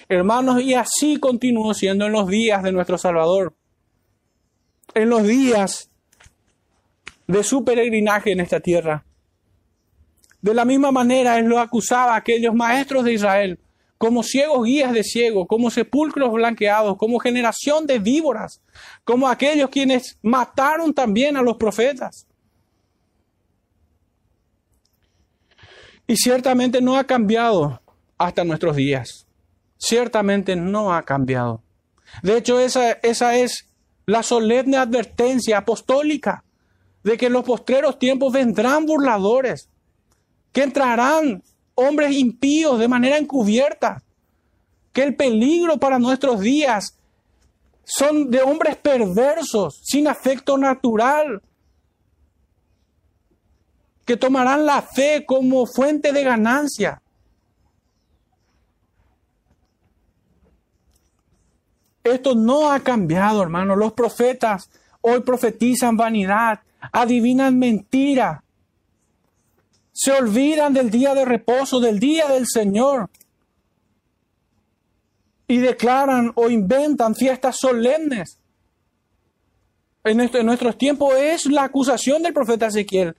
[0.09, 3.55] Hermanos, y así continuó siendo en los días de nuestro Salvador,
[4.95, 5.91] en los días
[7.27, 9.05] de su peregrinaje en esta tierra.
[10.43, 13.61] De la misma manera él lo acusaba a aquellos maestros de Israel
[14.01, 18.63] como ciegos guías de ciegos, como sepulcros blanqueados, como generación de víboras,
[19.05, 22.27] como aquellos quienes mataron también a los profetas.
[26.07, 27.83] Y ciertamente no ha cambiado
[28.17, 29.27] hasta nuestros días.
[29.77, 31.63] Ciertamente no ha cambiado.
[32.23, 33.67] De hecho, esa, esa es
[34.07, 36.43] la solemne advertencia apostólica
[37.05, 39.69] de que en los postreros tiempos vendrán burladores,
[40.53, 41.43] que entrarán
[41.75, 44.03] hombres impíos de manera encubierta,
[44.93, 46.97] que el peligro para nuestros días
[47.85, 51.43] son de hombres perversos, sin afecto natural,
[54.05, 57.01] que tomarán la fe como fuente de ganancia.
[62.03, 63.77] Esto no ha cambiado, hermano.
[63.77, 64.71] Los profetas
[65.01, 66.61] hoy profetizan vanidad,
[66.93, 68.43] adivinan mentira,
[69.93, 73.11] se olvidan del día de reposo, del día del Señor.
[75.47, 78.39] Y declaran o inventan fiestas solemnes.
[80.05, 83.17] En, en nuestros tiempos es la acusación del profeta Ezequiel.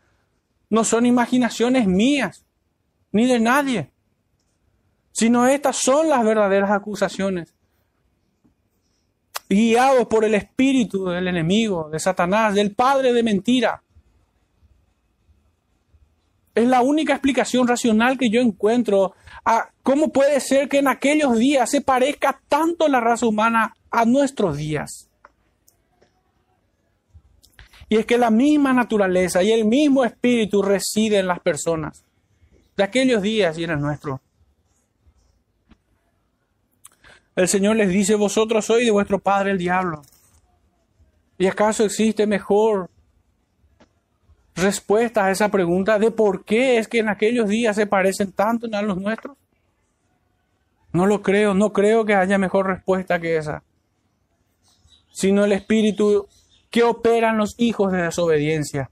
[0.70, 2.46] No son imaginaciones mías,
[3.12, 3.92] ni de nadie,
[5.12, 7.54] sino estas son las verdaderas acusaciones.
[9.50, 13.84] Guiados por el espíritu del enemigo, de Satanás, del padre de mentira.
[16.54, 19.14] Es la única explicación racional que yo encuentro
[19.46, 24.06] a cómo puede ser que en aquellos días se parezca tanto la raza humana a
[24.06, 25.08] nuestros días.
[27.88, 32.04] Y es que la misma naturaleza y el mismo espíritu reside en las personas
[32.78, 34.22] de aquellos días y en el nuestro.
[37.36, 40.02] El Señor les dice, vosotros sois de vuestro padre el diablo.
[41.38, 42.90] ¿Y acaso existe mejor
[44.56, 48.68] respuesta a esa pregunta de por qué es que en aquellos días se parecen tanto
[48.72, 49.38] a los nuestros?
[50.94, 53.64] No lo creo, no creo que haya mejor respuesta que esa,
[55.12, 56.28] sino el espíritu
[56.70, 58.90] que operan los hijos de desobediencia.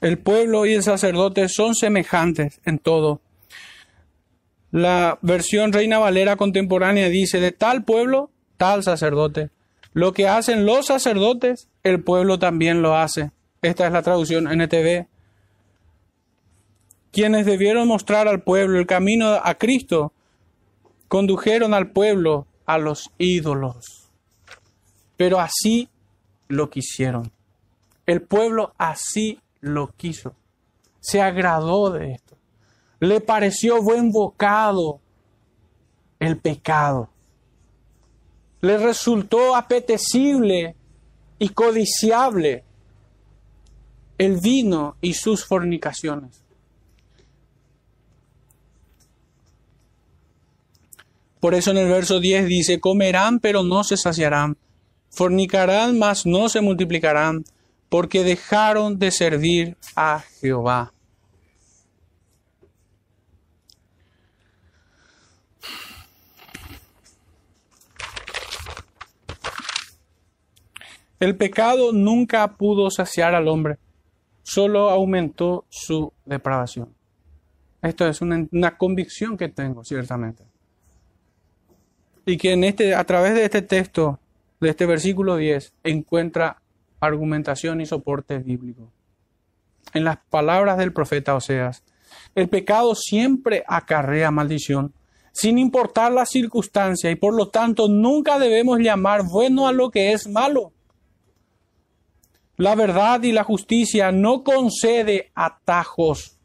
[0.00, 3.20] El pueblo y el sacerdote son semejantes en todo.
[4.70, 9.50] La versión Reina Valera contemporánea dice, de tal pueblo, tal sacerdote.
[9.94, 13.32] Lo que hacen los sacerdotes, el pueblo también lo hace.
[13.62, 15.06] Esta es la traducción NTV.
[17.10, 20.12] Quienes debieron mostrar al pueblo el camino a Cristo,
[21.08, 24.10] condujeron al pueblo a los ídolos.
[25.16, 25.88] Pero así
[26.46, 27.32] lo quisieron.
[28.06, 30.34] El pueblo así lo quiso.
[31.00, 32.36] Se agradó de esto.
[33.00, 35.00] Le pareció buen bocado
[36.18, 37.08] el pecado.
[38.60, 40.74] Le resultó apetecible
[41.38, 42.64] y codiciable
[44.18, 46.42] el vino y sus fornicaciones.
[51.40, 54.56] Por eso en el verso 10 dice, comerán pero no se saciarán,
[55.10, 57.44] fornicarán mas no se multiplicarán,
[57.88, 60.92] porque dejaron de servir a Jehová.
[71.20, 73.78] El pecado nunca pudo saciar al hombre,
[74.42, 76.94] solo aumentó su depravación.
[77.82, 80.44] Esto es una, una convicción que tengo, ciertamente.
[82.24, 84.20] Y que en este, a través de este texto,
[84.60, 86.62] de este versículo 10, encuentra
[87.00, 88.90] argumentación y soporte bíblico.
[89.94, 91.82] En las palabras del profeta Oseas,
[92.34, 94.92] el pecado siempre acarrea maldición,
[95.32, 100.12] sin importar la circunstancia, y por lo tanto nunca debemos llamar bueno a lo que
[100.12, 100.72] es malo.
[102.56, 106.38] La verdad y la justicia no concede atajos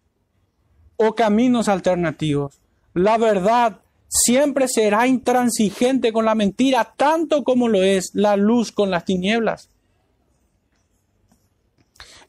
[0.95, 2.62] o caminos alternativos.
[2.93, 8.91] La verdad siempre será intransigente con la mentira, tanto como lo es la luz con
[8.91, 9.70] las tinieblas.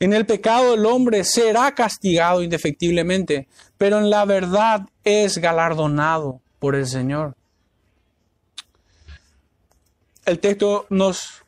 [0.05, 3.49] En el pecado el hombre será castigado indefectiblemente,
[3.79, 7.35] pero en la verdad es galardonado por el Señor.
[10.27, 11.43] El texto nos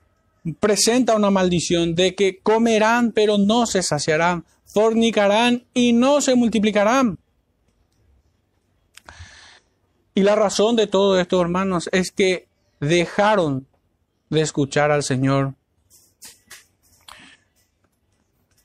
[0.58, 7.18] presenta una maldición de que comerán pero no se saciarán, fornicarán y no se multiplicarán.
[10.14, 12.48] Y la razón de todo esto, hermanos, es que
[12.80, 13.66] dejaron
[14.30, 15.52] de escuchar al Señor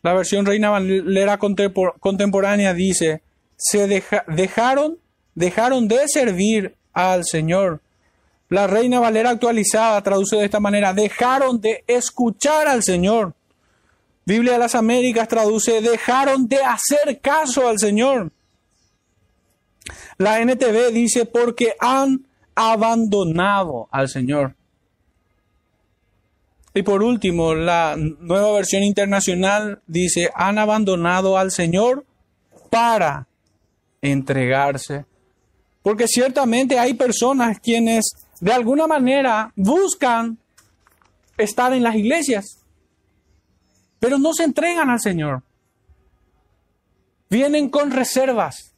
[0.03, 3.21] la versión Reina Valera contemporánea dice,
[3.55, 3.87] se
[4.27, 4.97] dejaron,
[5.35, 7.81] dejaron de servir al Señor.
[8.49, 13.33] La Reina Valera actualizada traduce de esta manera, dejaron de escuchar al Señor.
[14.25, 18.31] Biblia de las Américas traduce, dejaron de hacer caso al Señor.
[20.17, 22.25] La NTV dice, porque han
[22.55, 24.55] abandonado al Señor.
[26.73, 32.05] Y por último, la nueva versión internacional dice, han abandonado al Señor
[32.69, 33.27] para
[34.01, 35.05] entregarse.
[35.81, 40.37] Porque ciertamente hay personas quienes de alguna manera buscan
[41.37, 42.59] estar en las iglesias,
[43.99, 45.43] pero no se entregan al Señor.
[47.29, 48.73] Vienen con reservas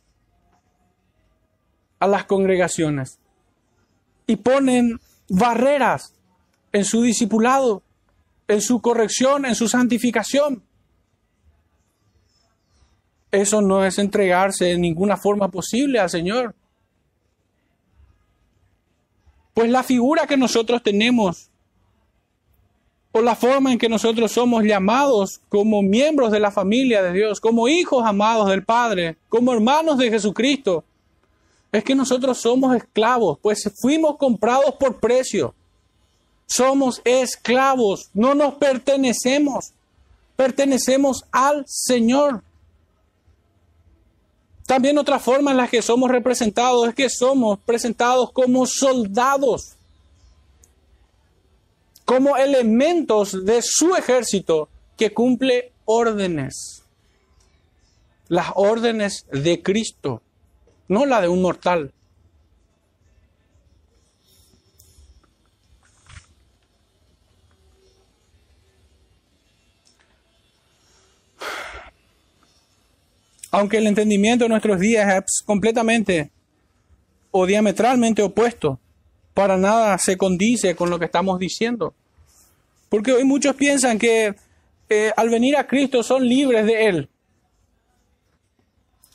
[1.99, 3.19] a las congregaciones
[4.27, 6.12] y ponen barreras
[6.73, 7.83] en su discipulado,
[8.47, 10.63] en su corrección, en su santificación.
[13.31, 16.53] Eso no es entregarse en ninguna forma posible al Señor.
[19.53, 21.49] Pues la figura que nosotros tenemos,
[23.11, 27.39] o la forma en que nosotros somos llamados como miembros de la familia de Dios,
[27.39, 30.83] como hijos amados del Padre, como hermanos de Jesucristo,
[31.71, 35.53] es que nosotros somos esclavos, pues fuimos comprados por precio.
[36.45, 39.73] Somos esclavos, no nos pertenecemos,
[40.35, 42.43] pertenecemos al Señor.
[44.65, 49.75] También otra forma en la que somos representados es que somos presentados como soldados,
[52.05, 56.83] como elementos de su ejército que cumple órdenes.
[58.29, 60.21] Las órdenes de Cristo,
[60.87, 61.91] no la de un mortal.
[73.53, 76.31] Aunque el entendimiento de nuestros días es completamente
[77.29, 78.79] o diametralmente opuesto,
[79.35, 81.93] para nada se condice con lo que estamos diciendo.
[82.89, 84.33] Porque hoy muchos piensan que
[84.89, 87.09] eh, al venir a Cristo son libres de Él.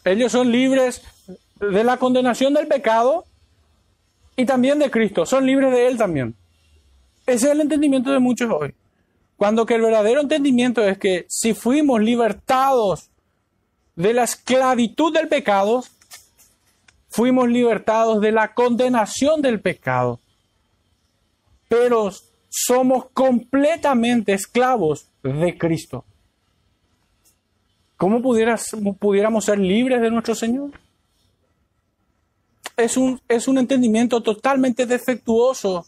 [0.05, 1.03] Ellos son libres
[1.59, 3.25] de la condenación del pecado
[4.37, 5.27] y también de Cristo.
[5.27, 6.37] Son libres de Él también.
[7.27, 8.73] Ese es el entendimiento de muchos hoy.
[9.37, 13.11] Cuando que el verdadero entendimiento es que si fuimos libertados
[13.99, 15.83] de la esclavitud del pecado,
[17.09, 20.21] fuimos libertados de la condenación del pecado.
[21.69, 22.13] Pero
[22.49, 26.05] somos completamente esclavos de Cristo.
[27.97, 30.71] ¿Cómo pudiéramos ser libres de nuestro Señor?
[32.77, 35.85] Es un, es un entendimiento totalmente defectuoso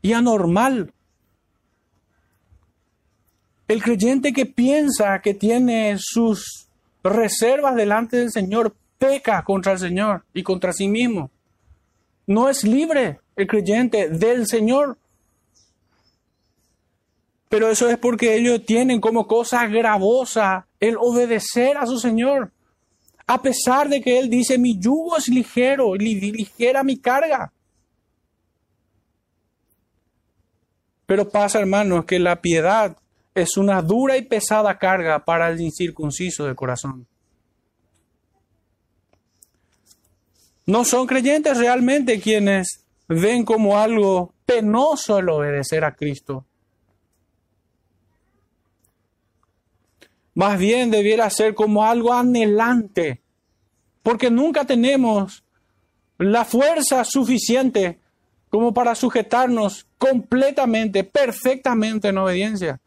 [0.00, 0.92] y anormal.
[3.68, 6.68] El creyente que piensa que tiene sus
[7.02, 11.30] reservas delante del Señor peca contra el Señor y contra sí mismo.
[12.26, 14.96] No es libre el creyente del Señor.
[17.48, 22.50] Pero eso es porque ellos tienen como cosa gravosa el obedecer a su Señor.
[23.26, 27.52] A pesar de que Él dice, mi yugo es ligero, ligera mi carga.
[31.06, 32.96] Pero pasa, hermanos, que la piedad
[33.34, 37.06] es una dura y pesada carga para el incircunciso de corazón.
[40.66, 46.44] No son creyentes realmente quienes ven como algo penoso el obedecer a Cristo.
[50.34, 53.20] Más bien debiera ser como algo anhelante,
[54.02, 55.44] porque nunca tenemos
[56.18, 57.98] la fuerza suficiente
[58.48, 62.81] como para sujetarnos completamente, perfectamente en obediencia.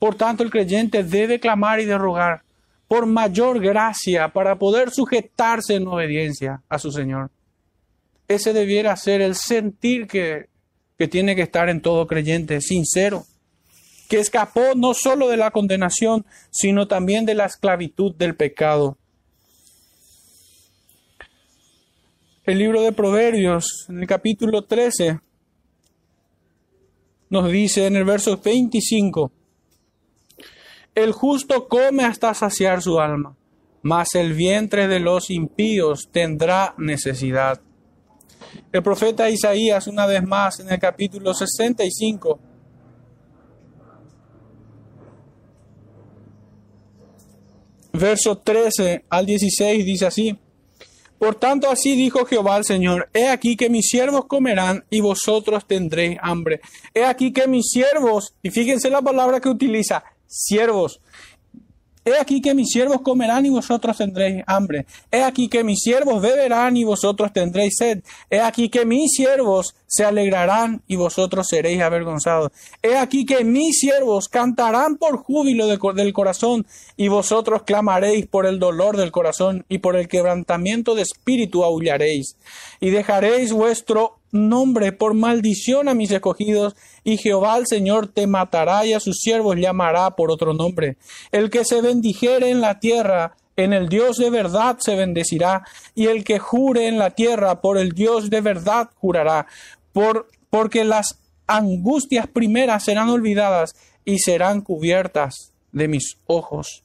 [0.00, 2.42] Por tanto, el creyente debe clamar y de rogar
[2.88, 7.30] por mayor gracia para poder sujetarse en obediencia a su Señor.
[8.26, 10.48] Ese debiera ser el sentir que,
[10.98, 13.26] que tiene que estar en todo creyente, sincero,
[14.08, 18.96] que escapó no solo de la condenación, sino también de la esclavitud del pecado.
[22.44, 25.20] El libro de Proverbios, en el capítulo 13,
[27.28, 29.30] nos dice en el verso 25,
[30.94, 33.36] el justo come hasta saciar su alma,
[33.82, 37.60] mas el vientre de los impíos tendrá necesidad.
[38.72, 42.40] El profeta Isaías, una vez más, en el capítulo 65,
[47.92, 50.38] verso 13 al 16, dice así,
[51.18, 55.66] Por tanto así dijo Jehová el Señor, He aquí que mis siervos comerán y vosotros
[55.66, 56.60] tendréis hambre.
[56.94, 61.00] He aquí que mis siervos, y fíjense la palabra que utiliza, siervos.
[62.02, 64.86] He aquí que mis siervos comerán y vosotros tendréis hambre.
[65.12, 68.02] He aquí que mis siervos beberán y vosotros tendréis sed.
[68.30, 72.52] He aquí que mis siervos se alegrarán y vosotros seréis avergonzados.
[72.82, 76.66] He aquí que mis siervos cantarán por júbilo del corazón
[76.96, 82.36] y vosotros clamaréis por el dolor del corazón y por el quebrantamiento de espíritu aullaréis.
[82.80, 88.86] Y dejaréis vuestro nombre por maldición a mis escogidos, y Jehová el Señor te matará
[88.86, 90.96] y a sus siervos llamará por otro nombre.
[91.32, 95.64] El que se bendijere en la tierra, en el Dios de verdad se bendecirá,
[95.94, 99.46] y el que jure en la tierra, por el Dios de verdad jurará,
[99.92, 103.74] por, porque las angustias primeras serán olvidadas
[104.04, 106.84] y serán cubiertas de mis ojos.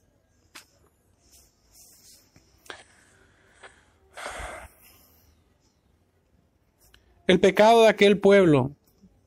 [7.28, 8.72] El pecado de aquel pueblo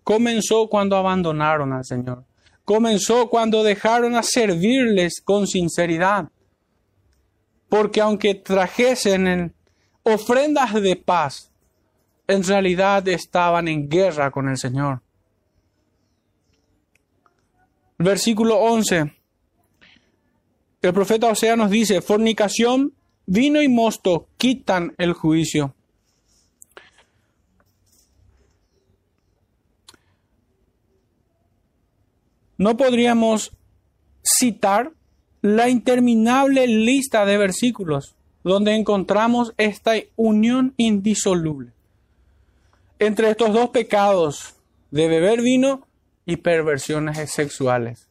[0.05, 2.25] comenzó cuando abandonaron al Señor.
[2.65, 6.29] Comenzó cuando dejaron a servirles con sinceridad.
[7.69, 9.55] Porque aunque trajesen
[10.03, 11.51] ofrendas de paz,
[12.27, 15.03] en realidad estaban en guerra con el Señor.
[17.99, 19.13] Versículo 11.
[20.81, 22.95] El profeta Osea nos dice, fornicación,
[23.27, 25.75] vino y mosto quitan el juicio.
[32.59, 33.53] No podríamos
[34.23, 34.93] citar
[35.41, 41.73] la interminable lista de versículos donde encontramos esta unión indisoluble
[42.99, 44.57] entre estos dos pecados
[44.91, 45.87] de beber vino
[46.27, 48.09] y perversiones sexuales.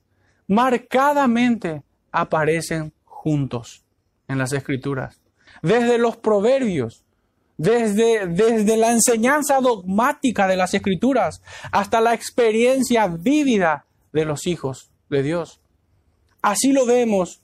[0.47, 3.83] Marcadamente aparecen juntos
[4.27, 5.19] en las escrituras.
[5.61, 7.03] Desde los proverbios,
[7.57, 11.41] desde, desde la enseñanza dogmática de las escrituras
[11.71, 13.86] hasta la experiencia vívida
[14.17, 15.61] de los hijos de Dios.
[16.41, 17.41] Así lo vemos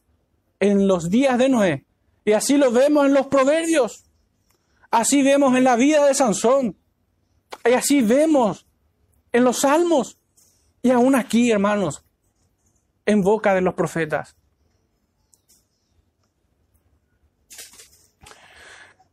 [0.60, 1.86] en los días de Noé
[2.26, 4.06] y así lo vemos en los proverbios.
[4.90, 6.76] Así vemos en la vida de Sansón
[7.64, 8.66] y así vemos
[9.32, 10.18] en los salmos
[10.82, 12.04] y aún aquí, hermanos,
[13.06, 14.36] en boca de los profetas.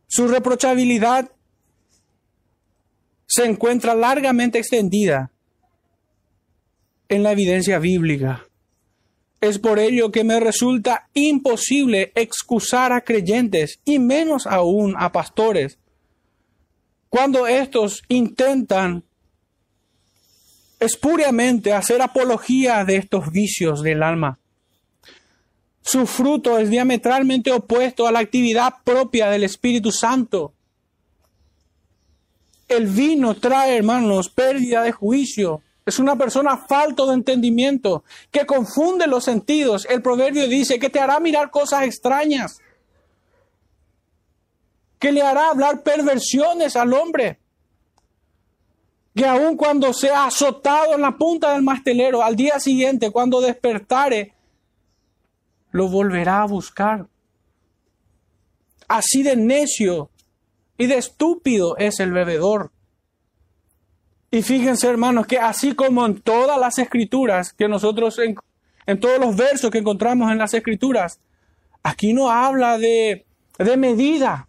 [0.07, 1.31] Su reprochabilidad
[3.27, 5.31] se encuentra largamente extendida
[7.11, 8.47] en la evidencia bíblica.
[9.41, 15.77] Es por ello que me resulta imposible excusar a creyentes y menos aún a pastores
[17.09, 19.03] cuando estos intentan
[20.79, 24.39] espuriamente hacer apología de estos vicios del alma.
[25.81, 30.53] Su fruto es diametralmente opuesto a la actividad propia del Espíritu Santo.
[32.69, 39.07] El vino trae, hermanos, pérdida de juicio, es una persona falto de entendimiento, que confunde
[39.07, 39.87] los sentidos.
[39.89, 42.59] El proverbio dice que te hará mirar cosas extrañas,
[44.99, 47.39] que le hará hablar perversiones al hombre,
[49.15, 54.33] que aun cuando sea azotado en la punta del mastelero, al día siguiente, cuando despertare,
[55.71, 57.07] lo volverá a buscar.
[58.87, 60.09] Así de necio
[60.77, 62.71] y de estúpido es el bebedor.
[64.33, 69.35] Y fíjense, hermanos, que así como en todas las escrituras, que nosotros, en, todos los
[69.35, 71.19] versos que encontramos en las escrituras,
[71.83, 73.25] aquí no habla de,
[73.59, 74.47] de medida.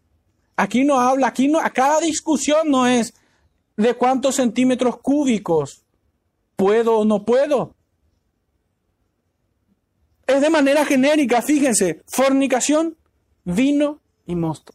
[0.54, 3.14] Aquí no habla, aquí no, a cada discusión no es
[3.76, 5.82] de cuántos centímetros cúbicos
[6.54, 7.74] puedo o no puedo.
[10.28, 12.96] Es de manera genérica, fíjense, fornicación,
[13.44, 14.72] vino y mosto.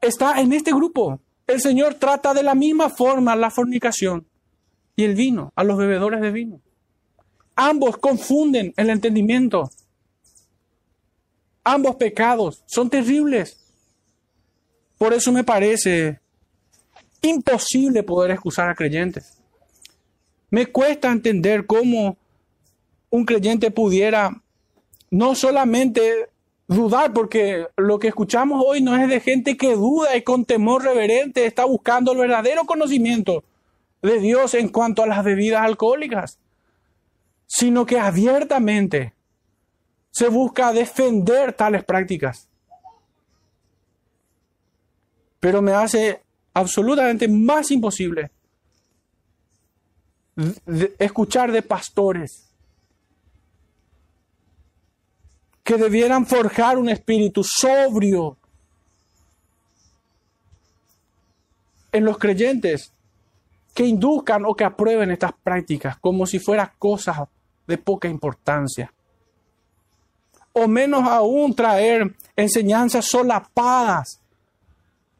[0.00, 1.20] Está en este grupo.
[1.46, 4.26] El Señor trata de la misma forma la fornicación
[4.96, 6.60] y el vino, a los bebedores de vino.
[7.56, 9.70] Ambos confunden el entendimiento.
[11.64, 13.58] Ambos pecados son terribles.
[14.98, 16.20] Por eso me parece
[17.22, 19.38] imposible poder excusar a creyentes.
[20.50, 22.16] Me cuesta entender cómo
[23.10, 24.42] un creyente pudiera
[25.10, 26.28] no solamente
[26.68, 30.84] dudar, porque lo que escuchamos hoy no es de gente que duda y con temor
[30.84, 33.42] reverente está buscando el verdadero conocimiento
[34.02, 36.38] de Dios en cuanto a las bebidas alcohólicas,
[37.46, 39.14] sino que abiertamente
[40.10, 42.48] se busca defender tales prácticas.
[45.40, 46.20] Pero me hace
[46.52, 48.30] absolutamente más imposible
[50.98, 52.47] escuchar de pastores
[55.68, 58.38] que debieran forjar un espíritu sobrio
[61.92, 62.90] en los creyentes
[63.74, 67.18] que induzcan o que aprueben estas prácticas como si fueran cosas
[67.66, 68.90] de poca importancia.
[70.54, 74.22] O menos aún traer enseñanzas solapadas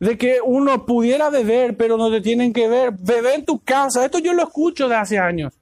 [0.01, 2.92] de que uno pudiera beber, pero no te tienen que ver.
[2.99, 4.03] Bebe en tu casa.
[4.03, 5.53] Esto yo lo escucho de hace años.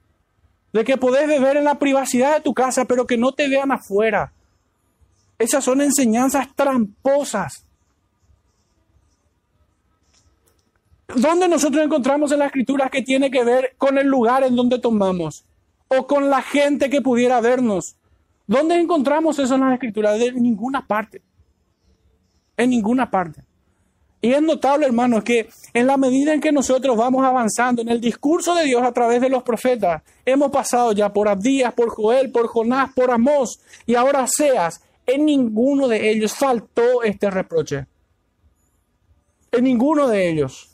[0.71, 3.73] De que podés beber en la privacidad de tu casa, pero que no te vean
[3.73, 4.31] afuera.
[5.37, 7.65] Esas son enseñanzas tramposas.
[11.15, 14.79] ¿Dónde nosotros encontramos en la escritura que tiene que ver con el lugar en donde
[14.79, 15.45] tomamos?
[15.87, 17.95] O con la gente que pudiera vernos.
[18.45, 20.19] ¿Dónde encontramos eso en las escrituras?
[20.19, 21.21] De ninguna parte.
[22.57, 23.43] En ninguna parte.
[24.19, 28.01] Y es notable, hermanos, que en la medida en que nosotros vamos avanzando en el
[28.01, 32.31] discurso de Dios a través de los profetas, hemos pasado ya por Abdías, por Joel,
[32.31, 37.87] por Jonás, por Amós y ahora Seas, en ninguno de ellos faltó este reproche.
[39.51, 40.69] En ninguno de ellos.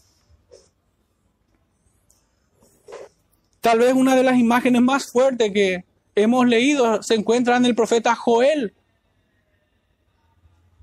[3.61, 7.75] Tal vez una de las imágenes más fuertes que hemos leído se encuentra en el
[7.75, 8.73] profeta Joel,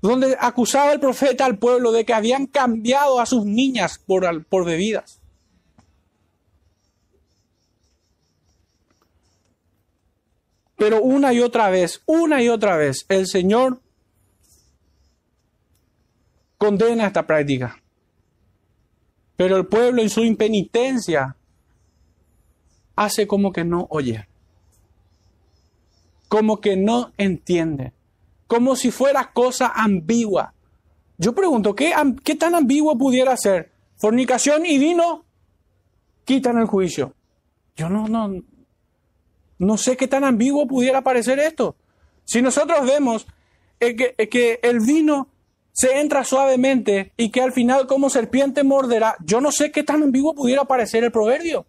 [0.01, 4.65] donde acusaba el profeta al pueblo de que habían cambiado a sus niñas por, por
[4.65, 5.20] bebidas.
[10.81, 13.79] Pero una y otra vez, una y otra vez, el Señor
[16.57, 17.79] condena esta práctica.
[19.35, 21.35] Pero el pueblo en su impenitencia
[22.95, 24.27] hace como que no oye,
[26.27, 27.93] como que no entiende
[28.47, 30.55] como si fuera cosa ambigua.
[31.19, 33.71] Yo pregunto, ¿qué, ¿qué tan ambiguo pudiera ser?
[33.97, 35.25] Fornicación y vino
[36.25, 37.13] quitan el juicio.
[37.75, 38.41] Yo no, no,
[39.65, 41.75] no sé qué tan ambiguo pudiera parecer esto.
[42.25, 43.27] Si nosotros vemos
[43.79, 45.29] que, que el vino
[45.71, 50.03] se entra suavemente y que al final como serpiente morderá, yo no sé qué tan
[50.03, 51.65] ambiguo pudiera parecer el proverbio.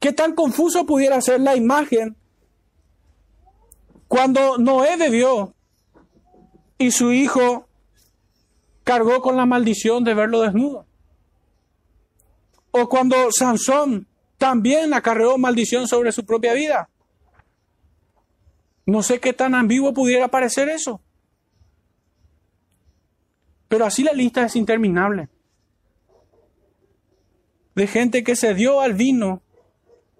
[0.00, 2.16] ¿Qué tan confuso pudiera ser la imagen
[4.06, 5.54] cuando Noé bebió
[6.78, 7.68] y su hijo
[8.82, 10.86] cargó con la maldición de verlo desnudo.
[12.70, 14.06] O cuando Sansón
[14.38, 16.88] también acarreó maldición sobre su propia vida.
[18.86, 21.02] No sé qué tan ambiguo pudiera parecer eso.
[23.68, 25.28] Pero así la lista es interminable.
[27.74, 29.42] De gente que se dio al vino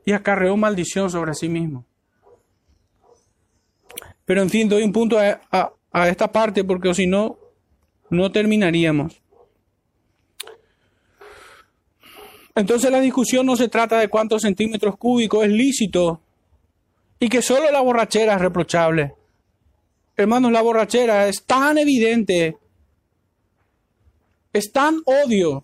[0.04, 1.86] y acarreó maldición sobre sí mismo.
[4.24, 5.72] Pero en fin, doy un punto a,
[6.06, 7.38] esta parte porque si no,
[8.10, 9.22] no terminaríamos.
[12.58, 16.20] Entonces la discusión no se trata de cuántos centímetros cúbicos es lícito
[17.20, 19.14] y que solo la borrachera es reprochable.
[20.16, 22.56] Hermanos, la borrachera es tan evidente,
[24.52, 25.62] es tan odio.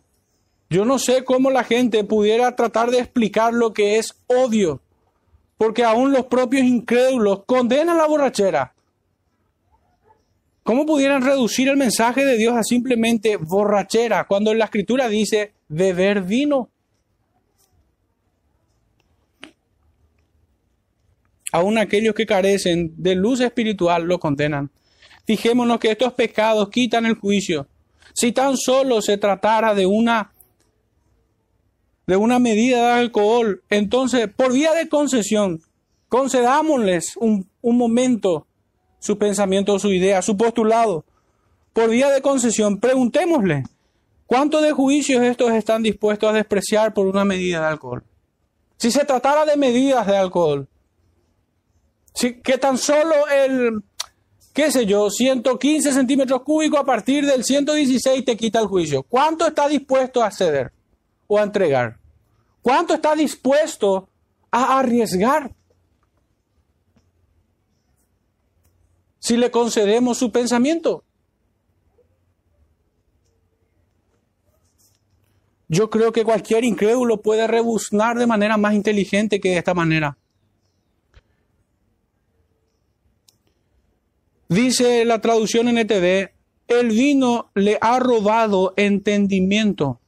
[0.71, 4.81] Yo no sé cómo la gente pudiera tratar de explicar lo que es odio
[5.57, 8.73] porque aún los propios incrédulos condenan la borrachera.
[10.63, 16.23] ¿Cómo pudieran reducir el mensaje de Dios a simplemente borrachera cuando la escritura dice beber
[16.23, 16.71] vino?
[21.55, 24.73] Aún aquellos que carecen de luz espiritual lo condenan.
[25.25, 27.69] Fijémonos que estos pecados quitan el juicio.
[28.13, 30.33] Si tan solo se tratara de una
[32.09, 33.63] de una medida de alcohol.
[33.71, 35.63] Entonces, por vía de concesión,
[36.09, 38.49] concedámosles un, un momento
[38.99, 41.05] su pensamiento, su idea, su postulado.
[41.73, 43.63] Por vía de concesión, preguntémosle,
[44.27, 48.03] ¿cuántos de juicios estos están dispuestos a despreciar por una medida de alcohol?
[48.77, 50.69] Si se tratara de medidas de alcohol,
[52.15, 53.83] que tan solo el,
[54.53, 59.03] qué sé yo, 115 centímetros cúbicos a partir del 116 te quita el juicio.
[59.03, 60.73] ¿Cuánto está dispuesto a ceder
[61.27, 61.99] o a entregar?
[62.63, 64.09] ¿Cuánto está dispuesto
[64.51, 65.53] a arriesgar?
[69.19, 71.03] Si le concedemos su pensamiento.
[75.67, 80.17] Yo creo que cualquier incrédulo puede rebuznar de manera más inteligente que de esta manera.
[84.49, 86.31] Dice la traducción en ETV,
[86.69, 90.01] el vino le ha robado entendimiento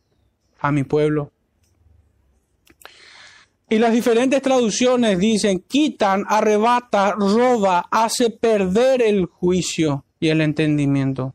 [0.61, 1.31] a mi pueblo.
[3.69, 11.35] Y las diferentes traducciones dicen, quitan, arrebata, roba, hace perder el juicio y el entendimiento.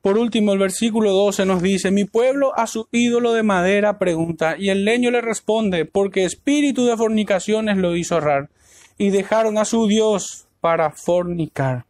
[0.00, 4.54] Por último, el versículo 12 nos dice, mi pueblo a su ídolo de madera pregunta,
[4.56, 8.50] y el leño le responde, porque espíritu de fornicaciones lo hizo errar,
[8.98, 11.84] y dejaron a su Dios para fornicar.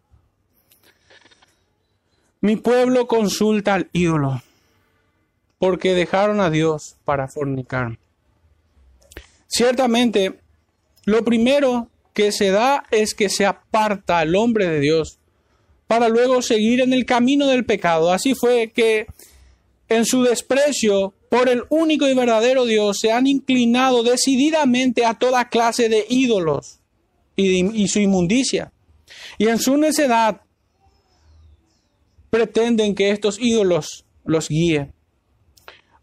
[2.40, 4.42] Mi pueblo consulta al ídolo,
[5.60, 8.00] porque dejaron a Dios para fornicar.
[9.46, 10.40] Ciertamente,
[11.04, 15.20] lo primero que se da es que se aparta al hombre de Dios
[15.86, 18.10] para luego seguir en el camino del pecado.
[18.10, 19.06] Así fue que
[19.88, 25.48] en su desprecio por el único y verdadero Dios se han inclinado decididamente a toda
[25.48, 26.80] clase de ídolos
[27.36, 28.72] y, su inmundicia.
[29.38, 30.40] Y en su necedad
[32.30, 34.92] pretenden que estos ídolos los guíen.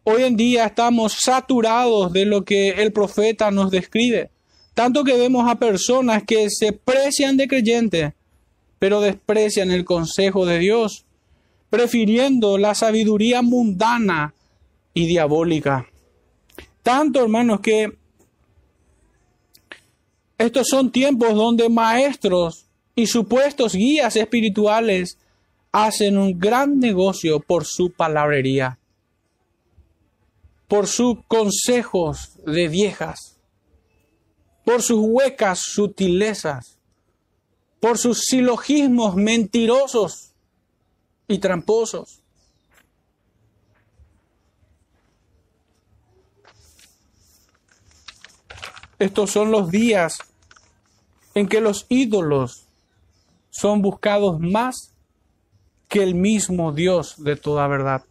[0.04, 4.32] Hoy en día estamos saturados de lo que el profeta nos describe,
[4.74, 8.14] tanto que vemos a personas que se precian de creyentes,
[8.80, 11.06] pero desprecian el consejo de Dios,
[11.70, 14.34] prefiriendo la sabiduría mundana
[14.94, 15.88] y diabólica.
[16.82, 18.01] Tanto, hermanos, que
[20.42, 22.66] estos son tiempos donde maestros
[22.96, 25.18] y supuestos guías espirituales
[25.72, 28.80] hacen un gran negocio por su palabrería,
[30.68, 33.38] por sus consejos de viejas,
[34.66, 36.78] por sus huecas sutilezas
[37.82, 40.34] por sus silogismos mentirosos
[41.28, 42.22] y tramposos.
[49.00, 50.20] Estos son los días
[51.34, 52.68] en que los ídolos
[53.50, 54.94] son buscados más
[55.88, 58.04] que el mismo Dios de toda verdad.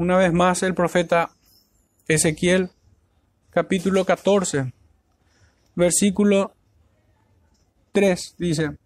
[0.00, 1.30] una vez más el profeta
[2.08, 2.70] Ezequiel,
[3.50, 4.72] capítulo 14,
[5.74, 6.54] versículo
[7.92, 8.78] 3, dice,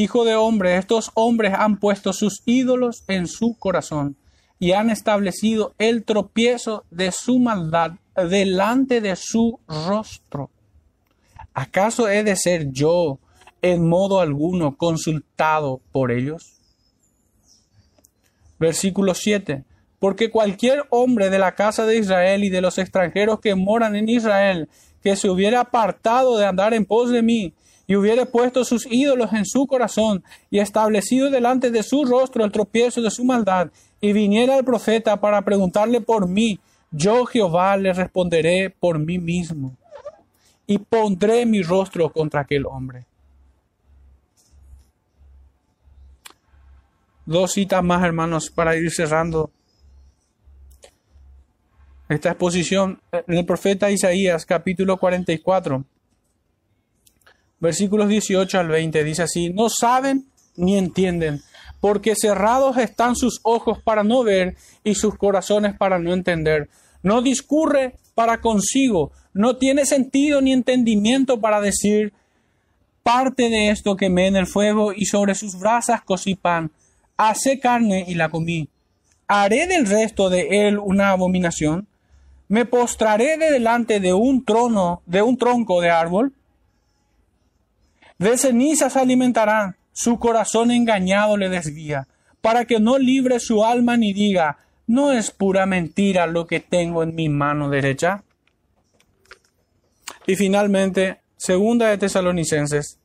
[0.00, 4.16] Hijo de hombre, estos hombres han puesto sus ídolos en su corazón
[4.60, 10.50] y han establecido el tropiezo de su maldad delante de su rostro.
[11.52, 13.18] ¿Acaso he de ser yo
[13.60, 16.60] en modo alguno consultado por ellos?
[18.60, 19.64] Versículo 7
[19.98, 24.08] porque cualquier hombre de la casa de Israel y de los extranjeros que moran en
[24.08, 24.68] Israel,
[25.02, 27.52] que se hubiera apartado de andar en pos de mí,
[27.88, 32.52] y hubiera puesto sus ídolos en su corazón, y establecido delante de su rostro el
[32.52, 36.60] tropiezo de su maldad, y viniera el profeta para preguntarle por mí,
[36.90, 39.74] yo Jehová le responderé por mí mismo,
[40.66, 43.06] y pondré mi rostro contra aquel hombre.
[47.24, 49.50] Dos citas más, hermanos, para ir cerrando
[52.10, 55.84] esta exposición en el profeta Isaías capítulo 44,
[57.60, 61.42] versículos 18 al 20, dice así, no saben ni entienden,
[61.80, 66.68] porque cerrados están sus ojos para no ver y sus corazones para no entender.
[67.02, 72.12] No discurre para consigo, no tiene sentido ni entendimiento para decir,
[73.02, 76.70] parte de esto quemé en el fuego y sobre sus brasas cocí pan,
[77.16, 78.68] hace carne y la comí.
[79.28, 81.86] ¿Haré del resto de él una abominación?
[82.48, 86.32] me postraré de delante de un trono, de un tronco de árbol.
[88.18, 92.08] De cenizas alimentarán, su corazón engañado le desvía,
[92.40, 97.02] para que no libre su alma ni diga, no es pura mentira lo que tengo
[97.02, 98.24] en mi mano derecha.
[100.26, 102.98] Y finalmente, segunda de Tesalonicenses,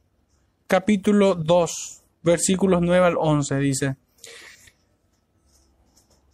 [0.68, 3.95] capítulo 2, versículos 9 al 11, dice,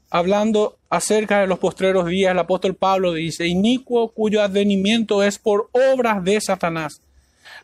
[0.09, 5.69] hablando acerca de los postreros días, el apóstol Pablo dice, inicuo cuyo advenimiento es por
[5.73, 7.01] obras de Satanás,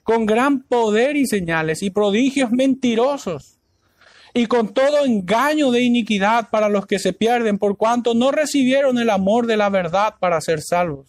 [0.04, 3.60] con gran poder y señales y prodigios mentirosos,
[4.34, 8.98] y con todo engaño de iniquidad para los que se pierden, por cuanto no recibieron
[8.98, 11.08] el amor de la verdad para ser salvos.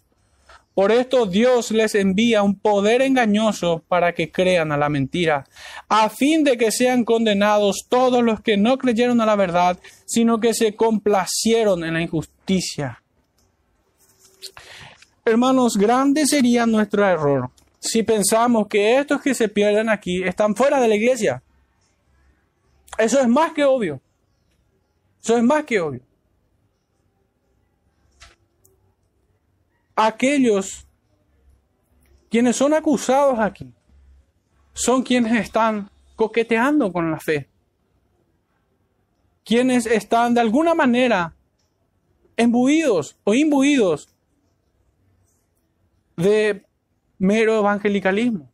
[0.76, 5.46] Por esto Dios les envía un poder engañoso para que crean a la mentira,
[5.88, 10.38] a fin de que sean condenados todos los que no creyeron a la verdad, sino
[10.38, 13.02] que se complacieron en la injusticia.
[15.24, 17.50] Hermanos, grande sería nuestro error
[17.86, 21.42] si pensamos que estos que se pierden aquí están fuera de la iglesia.
[22.98, 24.00] Eso es más que obvio.
[25.22, 26.00] Eso es más que obvio.
[29.94, 30.86] Aquellos
[32.28, 33.72] quienes son acusados aquí
[34.74, 37.48] son quienes están coqueteando con la fe.
[39.44, 41.34] Quienes están de alguna manera
[42.36, 44.14] embuidos o imbuidos
[46.16, 46.65] de
[47.18, 48.48] mero evangelicalismo.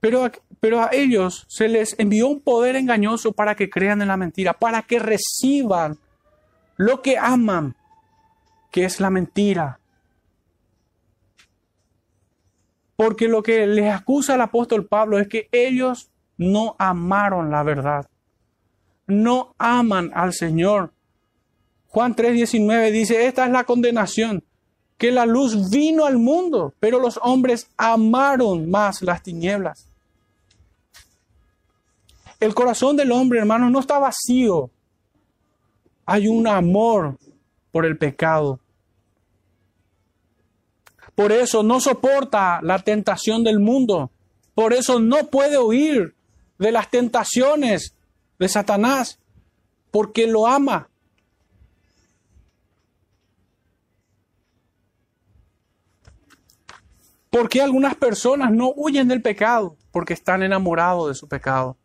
[0.00, 0.30] Pero
[0.62, 4.52] pero a ellos se les envió un poder engañoso para que crean en la mentira,
[4.52, 5.98] para que reciban
[6.76, 7.74] lo que aman,
[8.70, 9.80] que es la mentira.
[12.94, 18.06] Porque lo que les acusa el apóstol Pablo es que ellos no amaron la verdad.
[19.08, 20.92] No aman al Señor.
[21.88, 24.44] Juan 3:19 dice, esta es la condenación,
[25.02, 29.92] que la luz vino al mundo, pero los hombres amaron más las tinieblas
[32.42, 34.68] el corazón del hombre, hermano, no está vacío.
[36.04, 37.16] Hay un amor
[37.70, 38.58] por el pecado.
[41.14, 44.10] Por eso no soporta la tentación del mundo.
[44.56, 46.16] Por eso no puede huir
[46.58, 47.94] de las tentaciones
[48.40, 49.20] de Satanás.
[49.92, 50.88] Porque lo ama.
[57.32, 59.78] ¿Por qué algunas personas no huyen del pecado?
[59.90, 61.78] Porque están enamorados de su pecado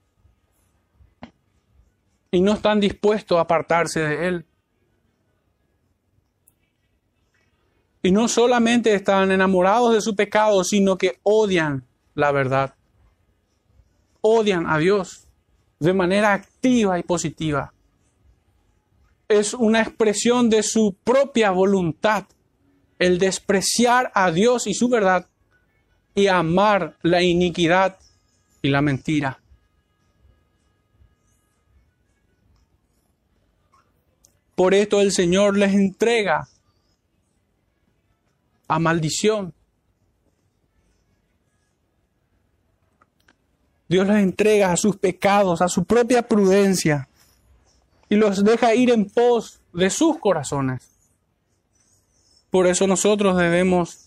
[2.31, 4.45] y no están dispuestos a apartarse de Él.
[8.03, 12.75] Y no solamente están enamorados de su pecado, sino que odian la verdad.
[14.19, 15.29] Odian a Dios
[15.79, 17.73] de manera activa y positiva.
[19.29, 22.25] Es una expresión de su propia voluntad
[22.99, 25.29] el despreciar a Dios y su verdad
[26.17, 27.95] y amar la iniquidad
[28.63, 29.39] y la mentira.
[34.55, 36.49] Por esto el Señor les entrega
[38.67, 39.53] a maldición.
[43.87, 47.07] Dios les entrega a sus pecados, a su propia prudencia,
[48.09, 50.89] y los deja ir en pos de sus corazones.
[52.49, 54.06] Por eso nosotros debemos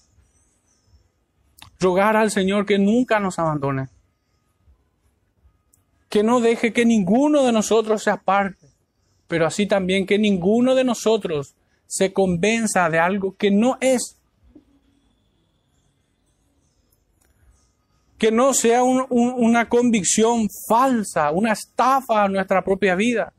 [1.80, 3.88] rogar al Señor que nunca nos abandone,
[6.08, 8.70] que no deje que ninguno de nosotros se aparte
[9.30, 11.54] pero así también que ninguno de nosotros
[11.86, 14.16] se convenza de algo que no es.
[18.18, 23.32] Que no sea una convicción falsa, una estafa a nuestra propia vida.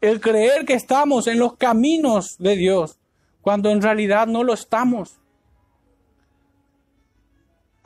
[0.00, 2.98] El creer que estamos en los caminos de Dios,
[3.40, 5.20] cuando en realidad no lo estamos.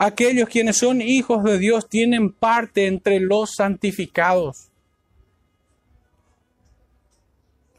[0.05, 4.67] Aquellos quienes son hijos de Dios tienen parte entre los santificados.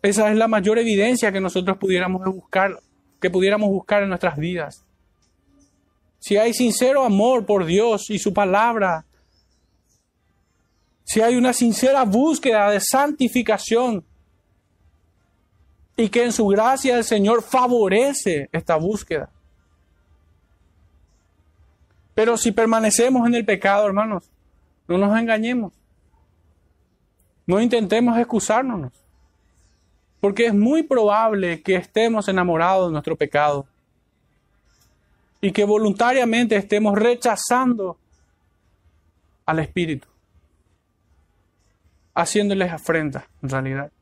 [0.00, 2.80] Esa es la mayor evidencia que nosotros pudiéramos buscar,
[3.20, 4.86] que pudiéramos buscar en nuestras vidas.
[6.18, 9.04] Si hay sincero amor por Dios y su palabra,
[11.04, 14.02] si hay una sincera búsqueda de santificación
[15.94, 19.28] y que en su gracia el Señor favorece esta búsqueda.
[22.14, 24.30] Pero si permanecemos en el pecado, hermanos,
[24.86, 25.72] no nos engañemos.
[27.46, 28.92] No intentemos excusarnos
[30.24, 33.66] porque es muy probable que estemos enamorados de nuestro pecado
[35.42, 37.98] y que voluntariamente estemos rechazando
[39.44, 40.08] al Espíritu,
[42.14, 43.92] haciéndoles afrenta en realidad.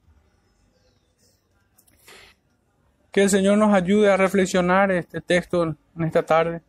[3.10, 6.62] Que el Señor nos ayude a reflexionar este texto en esta tarde,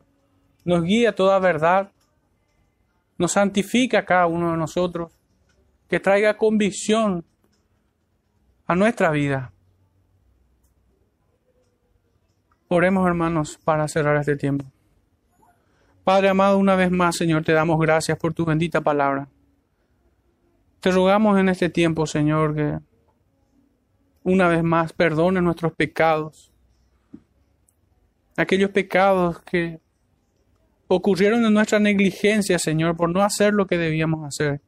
[0.66, 1.92] nos guíe a toda verdad,
[3.18, 5.12] nos santifique a cada uno de nosotros,
[5.90, 7.24] que traiga convicción
[8.66, 9.52] a nuestra vida.
[12.68, 14.66] Oremos hermanos para cerrar este tiempo.
[16.04, 19.28] Padre amado, una vez más, Señor, te damos gracias por tu bendita palabra.
[20.80, 22.80] Te rogamos en este tiempo, Señor, que
[24.24, 26.52] una vez más perdone nuestros pecados.
[28.36, 29.80] Aquellos pecados que
[30.96, 34.62] ocurrieron en nuestra negligencia, Señor, por no hacer lo que debíamos hacer.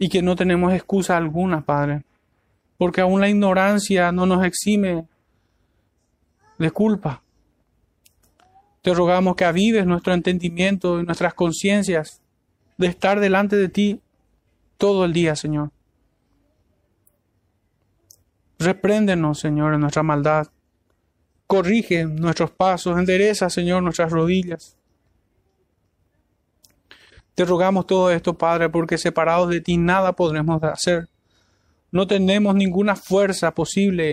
[0.00, 2.04] y que no tenemos excusa alguna, Padre,
[2.76, 5.08] porque aún la ignorancia no nos exime
[6.56, 7.20] de culpa.
[8.82, 12.22] Te rogamos que avives nuestro entendimiento y nuestras conciencias
[12.76, 14.00] de estar delante de ti
[14.76, 15.72] todo el día, Señor.
[18.60, 20.46] Repréndenos, Señor, en nuestra maldad.
[21.48, 24.77] Corrige nuestros pasos, endereza, Señor, nuestras rodillas.
[27.38, 31.06] Te rogamos todo esto, Padre, porque separados de ti nada podremos hacer.
[31.92, 34.06] No tenemos ninguna fuerza posible